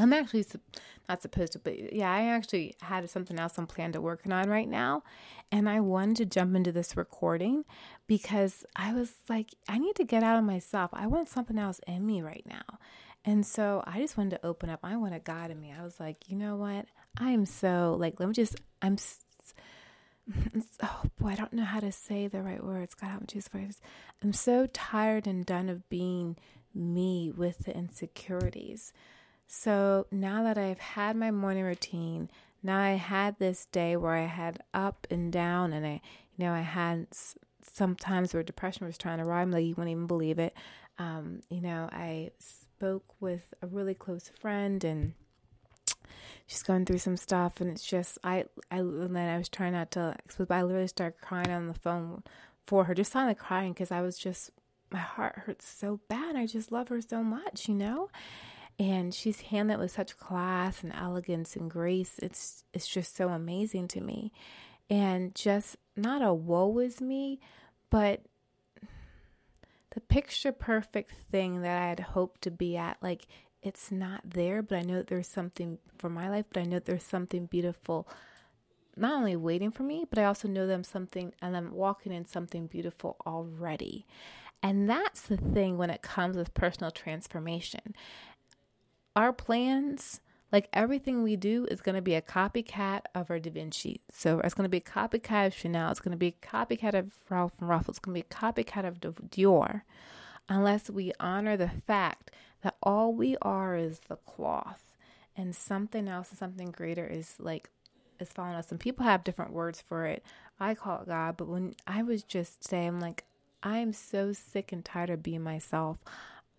I'm 0.00 0.12
actually 0.12 0.46
not 1.08 1.22
supposed 1.22 1.52
to, 1.52 1.58
but 1.58 1.92
yeah, 1.92 2.10
I 2.10 2.22
actually 2.22 2.74
had 2.80 3.08
something 3.10 3.38
else 3.38 3.58
I'm 3.58 3.66
planned 3.66 3.94
to 3.94 4.00
working 4.00 4.32
on 4.32 4.48
right 4.48 4.68
now. 4.68 5.02
And 5.52 5.68
I 5.68 5.80
wanted 5.80 6.16
to 6.16 6.26
jump 6.26 6.54
into 6.54 6.72
this 6.72 6.96
recording 6.96 7.64
because 8.06 8.64
I 8.76 8.92
was 8.92 9.12
like, 9.28 9.50
I 9.68 9.78
need 9.78 9.96
to 9.96 10.04
get 10.04 10.22
out 10.22 10.38
of 10.38 10.44
myself. 10.44 10.90
I 10.92 11.06
want 11.06 11.28
something 11.28 11.58
else 11.58 11.80
in 11.86 12.06
me 12.06 12.22
right 12.22 12.44
now. 12.46 12.78
And 13.24 13.44
so 13.44 13.82
I 13.86 13.98
just 14.00 14.16
wanted 14.16 14.36
to 14.36 14.46
open 14.46 14.70
up. 14.70 14.80
I 14.82 14.96
want 14.96 15.14
a 15.14 15.18
God 15.18 15.50
in 15.50 15.60
me. 15.60 15.74
I 15.78 15.82
was 15.82 16.00
like, 16.00 16.30
you 16.30 16.36
know 16.36 16.56
what? 16.56 16.86
I 17.18 17.30
am 17.32 17.44
so 17.44 17.96
like, 17.98 18.18
let 18.18 18.28
me 18.28 18.34
just, 18.34 18.60
I'm, 18.80 18.96
oh 20.82 21.02
boy, 21.18 21.28
I 21.28 21.34
don't 21.34 21.52
know 21.52 21.64
how 21.64 21.80
to 21.80 21.92
say 21.92 22.28
the 22.28 22.42
right 22.42 22.64
words. 22.64 22.94
God, 22.94 23.08
help 23.08 23.20
me 23.22 23.26
choose 23.28 23.50
words. 23.52 23.80
I'm 24.22 24.32
so 24.32 24.66
tired 24.72 25.26
and 25.26 25.44
done 25.44 25.68
of 25.68 25.88
being 25.90 26.36
me 26.74 27.32
with 27.36 27.64
the 27.64 27.76
insecurities. 27.76 28.92
So 29.52 30.06
now 30.12 30.44
that 30.44 30.56
I've 30.56 30.78
had 30.78 31.16
my 31.16 31.32
morning 31.32 31.64
routine, 31.64 32.30
now 32.62 32.78
I 32.78 32.90
had 32.90 33.36
this 33.40 33.66
day 33.66 33.96
where 33.96 34.14
I 34.14 34.26
had 34.26 34.62
up 34.72 35.08
and 35.10 35.32
down, 35.32 35.72
and 35.72 35.84
I, 35.84 36.00
you 36.36 36.44
know, 36.44 36.52
I 36.52 36.60
had 36.60 37.08
sometimes 37.60 38.32
where 38.32 38.44
depression 38.44 38.86
was 38.86 38.96
trying 38.96 39.18
to 39.18 39.24
ride 39.24 39.48
me, 39.48 39.54
like 39.54 39.64
you 39.64 39.70
wouldn't 39.70 39.90
even 39.90 40.06
believe 40.06 40.38
it. 40.38 40.54
Um, 41.00 41.40
you 41.50 41.60
know, 41.60 41.88
I 41.90 42.30
spoke 42.38 43.02
with 43.18 43.52
a 43.60 43.66
really 43.66 43.92
close 43.92 44.30
friend, 44.40 44.84
and 44.84 45.14
she's 46.46 46.62
going 46.62 46.84
through 46.84 46.98
some 46.98 47.16
stuff, 47.16 47.60
and 47.60 47.72
it's 47.72 47.84
just 47.84 48.18
I, 48.22 48.44
I, 48.70 48.78
and 48.78 49.16
then 49.16 49.28
I 49.28 49.36
was 49.36 49.48
trying 49.48 49.72
not 49.72 49.90
to, 49.92 50.14
but 50.38 50.52
I 50.52 50.62
literally 50.62 50.86
started 50.86 51.20
crying 51.20 51.50
on 51.50 51.66
the 51.66 51.74
phone 51.74 52.22
for 52.68 52.84
her, 52.84 52.94
just 52.94 53.10
silently 53.10 53.34
crying 53.34 53.72
because 53.72 53.90
I 53.90 54.00
was 54.00 54.16
just 54.16 54.50
my 54.92 55.00
heart 55.00 55.42
hurts 55.44 55.68
so 55.68 55.98
bad. 56.08 56.36
I 56.36 56.46
just 56.46 56.70
love 56.70 56.86
her 56.86 57.00
so 57.00 57.24
much, 57.24 57.68
you 57.68 57.74
know 57.74 58.10
and 58.80 59.14
she's 59.14 59.42
handled 59.42 59.78
it 59.78 59.82
with 59.82 59.90
such 59.92 60.16
class 60.16 60.82
and 60.82 60.90
elegance 60.94 61.54
and 61.54 61.70
grace. 61.70 62.18
It's 62.22 62.64
it's 62.72 62.88
just 62.88 63.14
so 63.14 63.28
amazing 63.28 63.88
to 63.88 64.00
me, 64.00 64.32
and 64.88 65.34
just 65.34 65.76
not 65.96 66.22
a 66.22 66.32
woe 66.32 66.78
is 66.78 67.00
me, 67.00 67.40
but 67.90 68.22
the 69.90 70.00
picture 70.00 70.50
perfect 70.50 71.12
thing 71.30 71.60
that 71.60 71.82
I 71.82 71.88
had 71.88 72.00
hoped 72.00 72.40
to 72.42 72.50
be 72.50 72.78
at. 72.78 72.96
Like 73.02 73.26
it's 73.62 73.92
not 73.92 74.22
there, 74.24 74.62
but 74.62 74.78
I 74.78 74.82
know 74.82 75.02
there's 75.02 75.28
something 75.28 75.78
for 75.98 76.08
my 76.08 76.30
life. 76.30 76.46
But 76.50 76.60
I 76.60 76.64
know 76.64 76.78
there's 76.78 77.04
something 77.04 77.44
beautiful, 77.44 78.08
not 78.96 79.12
only 79.12 79.36
waiting 79.36 79.70
for 79.70 79.82
me, 79.82 80.06
but 80.08 80.18
I 80.18 80.24
also 80.24 80.48
know 80.48 80.66
that 80.66 80.72
I'm 80.72 80.84
something, 80.84 81.34
and 81.42 81.54
I'm 81.54 81.74
walking 81.74 82.12
in 82.14 82.24
something 82.24 82.66
beautiful 82.66 83.16
already. 83.26 84.06
And 84.62 84.88
that's 84.88 85.22
the 85.22 85.38
thing 85.38 85.78
when 85.78 85.88
it 85.88 86.02
comes 86.02 86.36
with 86.36 86.52
personal 86.52 86.90
transformation 86.90 87.94
our 89.16 89.32
plans, 89.32 90.20
like 90.52 90.68
everything 90.72 91.22
we 91.22 91.36
do, 91.36 91.66
is 91.70 91.80
going 91.80 91.94
to 91.94 92.02
be 92.02 92.14
a 92.14 92.22
copycat 92.22 93.02
of 93.14 93.30
our 93.30 93.38
Da 93.38 93.50
Vinci. 93.50 94.00
So 94.10 94.40
it's 94.40 94.54
going 94.54 94.64
to 94.64 94.68
be 94.68 94.78
a 94.78 94.80
copycat 94.80 95.48
of 95.48 95.54
Chanel. 95.54 95.90
It's 95.90 96.00
going 96.00 96.12
to 96.12 96.18
be 96.18 96.36
a 96.42 96.46
copycat 96.46 96.94
of 96.94 97.12
Ralph 97.28 97.52
and 97.60 97.68
Russo. 97.68 97.90
It's 97.90 97.98
going 97.98 98.14
to 98.14 98.22
be 98.22 98.26
a 98.28 98.34
copycat 98.34 98.86
of 98.86 99.00
Dior, 99.00 99.82
unless 100.48 100.90
we 100.90 101.12
honor 101.20 101.56
the 101.56 101.70
fact 101.86 102.30
that 102.62 102.76
all 102.82 103.12
we 103.14 103.36
are 103.42 103.76
is 103.76 104.00
the 104.08 104.16
cloth, 104.16 104.96
and 105.36 105.54
something 105.54 106.08
else 106.08 106.30
something 106.36 106.70
greater 106.70 107.06
is 107.06 107.36
like 107.38 107.70
is 108.18 108.28
following 108.32 108.56
us. 108.56 108.70
And 108.70 108.78
people 108.78 109.04
have 109.06 109.24
different 109.24 109.52
words 109.52 109.80
for 109.80 110.06
it. 110.06 110.24
I 110.58 110.74
call 110.74 111.00
it 111.00 111.08
God, 111.08 111.36
but 111.36 111.48
when 111.48 111.74
I 111.86 112.02
was 112.02 112.22
just 112.22 112.64
saying, 112.64 113.00
like, 113.00 113.24
I'm 113.62 113.92
so 113.92 114.32
sick 114.32 114.72
and 114.72 114.84
tired 114.84 115.10
of 115.10 115.22
being 115.22 115.42
myself. 115.42 115.98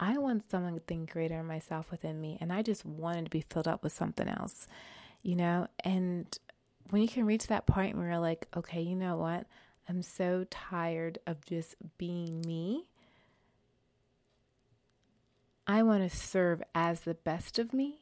I 0.01 0.17
want 0.17 0.49
something 0.49 1.05
greater 1.05 1.43
myself 1.43 1.91
within 1.91 2.19
me, 2.19 2.39
and 2.41 2.51
I 2.51 2.63
just 2.63 2.83
wanted 2.83 3.25
to 3.25 3.29
be 3.29 3.45
filled 3.47 3.67
up 3.67 3.83
with 3.83 3.93
something 3.93 4.27
else, 4.27 4.67
you 5.21 5.35
know? 5.35 5.67
And 5.83 6.25
when 6.89 7.03
you 7.03 7.07
can 7.07 7.25
reach 7.25 7.45
that 7.47 7.67
point 7.67 7.95
where 7.95 8.07
you're 8.07 8.17
like, 8.17 8.47
okay, 8.57 8.81
you 8.81 8.95
know 8.95 9.15
what? 9.15 9.45
I'm 9.87 10.01
so 10.01 10.45
tired 10.49 11.19
of 11.27 11.45
just 11.45 11.75
being 11.99 12.41
me. 12.41 12.87
I 15.67 15.83
want 15.83 16.09
to 16.09 16.15
serve 16.15 16.63
as 16.73 17.01
the 17.01 17.13
best 17.13 17.59
of 17.59 17.71
me 17.71 17.99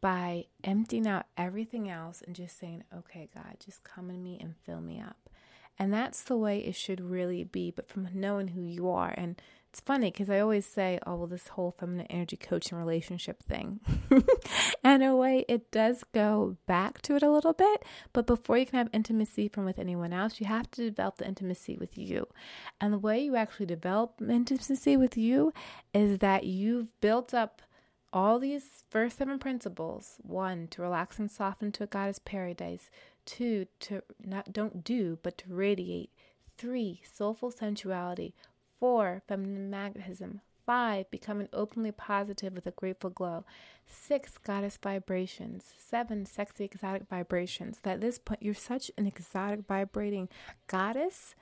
by 0.00 0.46
emptying 0.62 1.06
out 1.06 1.26
everything 1.36 1.90
else 1.90 2.22
and 2.24 2.36
just 2.36 2.58
saying, 2.58 2.84
okay, 2.96 3.28
God, 3.34 3.56
just 3.64 3.82
come 3.82 4.10
in 4.10 4.22
me 4.22 4.38
and 4.40 4.54
fill 4.64 4.80
me 4.80 5.00
up. 5.00 5.29
And 5.80 5.94
that's 5.94 6.22
the 6.22 6.36
way 6.36 6.58
it 6.58 6.74
should 6.74 7.00
really 7.00 7.42
be, 7.42 7.70
but 7.70 7.88
from 7.88 8.06
knowing 8.12 8.48
who 8.48 8.60
you 8.60 8.90
are. 8.90 9.14
And 9.16 9.40
it's 9.70 9.80
funny 9.80 10.10
because 10.10 10.28
I 10.28 10.38
always 10.38 10.66
say, 10.66 10.98
oh, 11.06 11.16
well, 11.16 11.26
this 11.26 11.48
whole 11.48 11.70
feminine 11.70 12.06
energy 12.10 12.36
coaching 12.36 12.76
relationship 12.76 13.42
thing. 13.42 13.80
and 14.84 15.02
in 15.02 15.08
a 15.08 15.16
way, 15.16 15.46
it 15.48 15.70
does 15.70 16.04
go 16.12 16.58
back 16.66 17.00
to 17.02 17.16
it 17.16 17.22
a 17.22 17.30
little 17.30 17.54
bit. 17.54 17.82
But 18.12 18.26
before 18.26 18.58
you 18.58 18.66
can 18.66 18.76
have 18.76 18.90
intimacy 18.92 19.48
from 19.48 19.64
with 19.64 19.78
anyone 19.78 20.12
else, 20.12 20.38
you 20.38 20.46
have 20.46 20.70
to 20.72 20.90
develop 20.90 21.16
the 21.16 21.26
intimacy 21.26 21.78
with 21.78 21.96
you. 21.96 22.28
And 22.78 22.92
the 22.92 22.98
way 22.98 23.24
you 23.24 23.36
actually 23.36 23.66
develop 23.66 24.20
intimacy 24.20 24.98
with 24.98 25.16
you 25.16 25.50
is 25.94 26.18
that 26.18 26.44
you've 26.44 26.88
built 27.00 27.32
up 27.32 27.62
all 28.12 28.38
these 28.38 28.84
first 28.90 29.18
seven 29.18 29.38
principles 29.38 30.16
one, 30.22 30.66
to 30.68 30.82
relax 30.82 31.18
and 31.18 31.30
soften 31.30 31.72
to 31.72 31.84
a 31.84 31.86
goddess 31.86 32.18
paradise, 32.18 32.90
two, 33.30 33.66
to 33.80 34.02
not 34.24 34.52
don't 34.52 34.82
do, 34.82 35.18
but 35.22 35.38
to 35.38 35.54
radiate. 35.54 36.10
Three, 36.58 37.00
soulful 37.10 37.50
sensuality. 37.50 38.34
Four, 38.78 39.22
feminine 39.28 39.70
magnetism. 39.70 40.40
Five, 40.66 41.10
becoming 41.10 41.48
openly 41.52 41.92
positive 41.92 42.52
with 42.52 42.66
a 42.66 42.72
grateful 42.72 43.10
glow. 43.10 43.44
Six, 43.86 44.36
goddess 44.38 44.78
vibrations. 44.82 45.74
Seven, 45.78 46.26
sexy 46.26 46.64
exotic 46.64 47.08
vibrations. 47.08 47.78
That 47.82 47.94
at 47.94 48.00
this 48.00 48.18
point, 48.18 48.42
you're 48.42 48.54
such 48.54 48.90
an 48.98 49.06
exotic 49.06 49.60
vibrating 49.66 50.28
goddess 50.66 51.34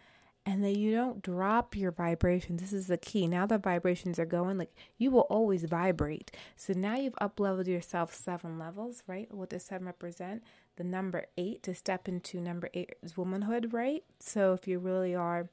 and 0.48 0.64
that 0.64 0.78
you 0.78 0.92
don't 0.92 1.20
drop 1.20 1.76
your 1.76 1.90
vibrations. 1.90 2.62
This 2.62 2.72
is 2.72 2.87
the 2.87 2.96
key. 2.96 3.26
Now 3.26 3.44
the 3.44 3.58
vibrations 3.58 4.18
are 4.18 4.24
going, 4.24 4.56
like 4.56 4.74
you 4.96 5.11
will 5.11 5.26
always 5.28 5.64
vibrate. 5.64 6.30
So 6.56 6.72
now 6.72 6.96
you've 6.96 7.14
up 7.20 7.38
leveled 7.38 7.66
yourself 7.66 8.14
seven 8.14 8.58
levels, 8.58 9.02
right? 9.06 9.28
What 9.30 9.50
does 9.50 9.62
seven 9.62 9.87
represent? 9.87 10.42
The 10.76 10.84
number 10.84 11.26
eight 11.37 11.62
to 11.64 11.74
step 11.74 12.08
into 12.08 12.40
number 12.40 12.70
eight 12.72 12.94
is 13.02 13.14
womanhood, 13.14 13.74
right? 13.74 14.02
So 14.20 14.54
if 14.54 14.66
you 14.66 14.78
really 14.78 15.14
are 15.14 15.50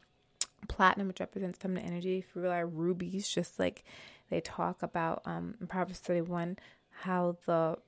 platinum, 0.70 1.10
which 1.10 1.20
represents 1.20 1.58
feminine 1.58 1.86
energy. 1.86 2.20
If 2.20 2.34
you 2.34 2.44
really 2.44 2.56
are 2.56 2.66
rubies, 2.66 3.28
just 3.28 3.60
like 3.60 3.84
they 4.30 4.40
talk 4.40 4.82
about 4.82 5.22
um, 5.26 5.56
in 5.60 5.68
Proverbs 5.68 6.00
31, 6.00 6.58
how 7.02 7.36
the 7.46 7.80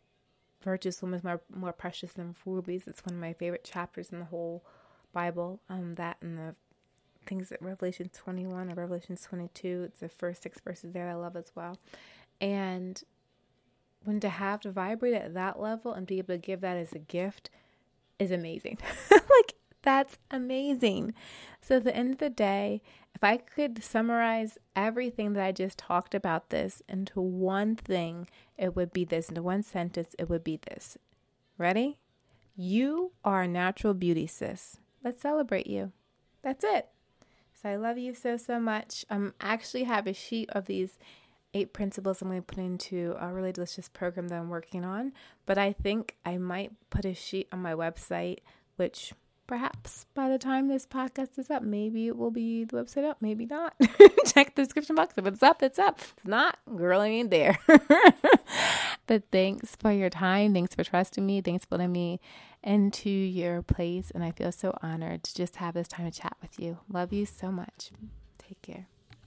virtuous 0.62 1.02
woman 1.02 1.20
is 1.20 1.24
more, 1.24 1.40
more 1.56 1.72
precious 1.72 2.12
than 2.12 2.36
rubies. 2.46 2.86
It's 2.86 3.06
one 3.06 3.16
of 3.16 3.22
my 3.22 3.32
favorite 3.32 3.64
chapters 3.64 4.10
in 4.10 4.20
the 4.20 4.26
whole 4.26 4.66
Bible. 5.14 5.62
Um, 5.70 5.94
that 5.94 6.18
and 6.22 6.38
the 6.38 6.56
things 7.28 7.50
that 7.50 7.62
Revelation 7.62 8.10
21 8.14 8.72
or 8.72 8.74
Revelation 8.74 9.18
22, 9.18 9.84
it's 9.86 10.00
the 10.00 10.10
first 10.10 10.42
six 10.42 10.60
verses 10.60 10.94
there 10.94 11.10
I 11.10 11.14
love 11.14 11.36
as 11.36 11.52
well. 11.56 11.78
And 12.42 13.04
when 14.04 14.20
to 14.22 14.30
have 14.30 14.62
to 14.62 14.72
vibrate 14.72 15.14
at 15.14 15.34
that 15.34 15.60
level 15.60 15.94
and 15.94 16.08
be 16.08 16.18
able 16.18 16.34
to 16.34 16.40
give 16.40 16.62
that 16.62 16.78
as 16.78 16.94
a 16.94 17.00
gift 17.00 17.50
is 18.20 18.32
amazing. 18.32 18.78
like 19.12 19.54
that's 19.82 20.18
amazing. 20.32 21.14
So, 21.62 21.78
at 21.78 21.84
the 21.84 21.96
end 21.96 22.14
of 22.14 22.18
the 22.20 22.30
day, 22.30 22.82
if 23.16 23.24
I 23.24 23.38
could 23.38 23.84
summarize 23.84 24.58
everything 24.76 25.34
that 25.34 25.44
I 25.44 25.52
just 25.52 25.78
talked 25.78 26.14
about 26.14 26.50
this 26.50 26.82
into 26.88 27.22
one 27.22 27.76
thing, 27.76 28.28
it 28.58 28.76
would 28.76 28.92
be 28.92 29.06
this. 29.06 29.30
Into 29.30 29.42
one 29.42 29.64
sentence, 29.64 30.16
it 30.20 30.30
would 30.30 30.44
be 30.44 30.60
this. 30.70 30.98
Ready? 31.58 32.00
You 32.56 33.12
are 33.24 33.44
a 33.44 33.48
natural 33.48 33.94
beauty, 33.94 34.28
sis. 34.28 34.78
Let's 35.04 35.22
celebrate 35.22 35.68
you. 35.68 35.92
That's 36.42 36.64
it. 36.64 36.90
So, 37.62 37.70
I 37.70 37.76
love 37.76 37.98
you 37.98 38.14
so, 38.14 38.38
so 38.38 38.60
much. 38.60 39.06
I 39.10 39.16
um, 39.16 39.34
actually 39.42 39.86
have 39.86 40.06
a 40.06 40.14
sheet 40.14 40.50
of 40.52 40.66
these 40.66 40.98
eight 41.54 41.74
principles 41.74 42.22
I'm 42.22 42.28
going 42.28 42.42
to 42.42 42.46
put 42.46 42.60
into 42.60 43.16
a 43.20 43.34
really 43.34 43.52
delicious 43.52 43.90
program 43.90 44.28
that 44.28 44.38
I'm 44.38 44.50
working 44.50 44.86
on. 44.86 45.14
But 45.46 45.58
I 45.58 45.74
think 45.74 46.16
I 46.26 46.38
might 46.38 46.72
put 46.90 47.06
a 47.06 47.14
sheet 47.14 47.48
on 47.52 47.60
my 47.62 47.74
website, 47.74 48.40
which 48.76 49.14
perhaps 49.48 50.06
by 50.14 50.30
the 50.30 50.38
time 50.38 50.68
this 50.68 50.86
podcast 50.86 51.40
is 51.40 51.50
up, 51.50 51.64
maybe 51.64 52.08
it 52.08 52.18
will 52.18 52.32
be 52.32 52.66
the 52.66 52.78
website 52.78 53.06
up, 53.06 53.18
maybe 53.22 53.46
not. 53.46 53.74
Check 54.26 54.56
the 54.56 54.64
description 54.64 54.96
box. 54.96 55.14
If 55.18 55.26
it's 55.26 55.42
up, 55.42 55.64
it's 55.64 55.80
up. 55.80 56.00
If 56.00 56.14
it's 56.18 56.28
not, 56.28 56.60
girl, 56.76 57.02
I 57.02 57.08
ain't 57.08 57.32
there. 57.32 57.58
But 59.08 59.24
thanks 59.32 59.76
for 59.76 59.92
your 59.92 60.10
time. 60.10 60.54
Thanks 60.54 60.76
for 60.76 60.84
trusting 60.84 61.26
me. 61.26 61.42
Thanks 61.42 61.66
for 61.66 61.78
letting 61.78 61.94
me 61.94 62.20
into 62.64 63.10
your 63.10 63.62
place. 63.62 64.12
And 64.12 64.24
I 64.24 64.32
feel 64.32 64.52
so 64.52 64.78
honored 64.82 65.24
to 65.24 65.34
just 65.34 65.56
have 65.56 65.74
this 65.74 65.88
time 65.88 66.12
to 66.12 66.20
chat 66.20 66.36
with 66.42 66.60
you. 66.60 66.80
Love 66.92 67.14
you 67.14 67.26
so 67.26 67.52
much. 67.52 67.92
Take 68.38 68.62
care. 68.62 68.88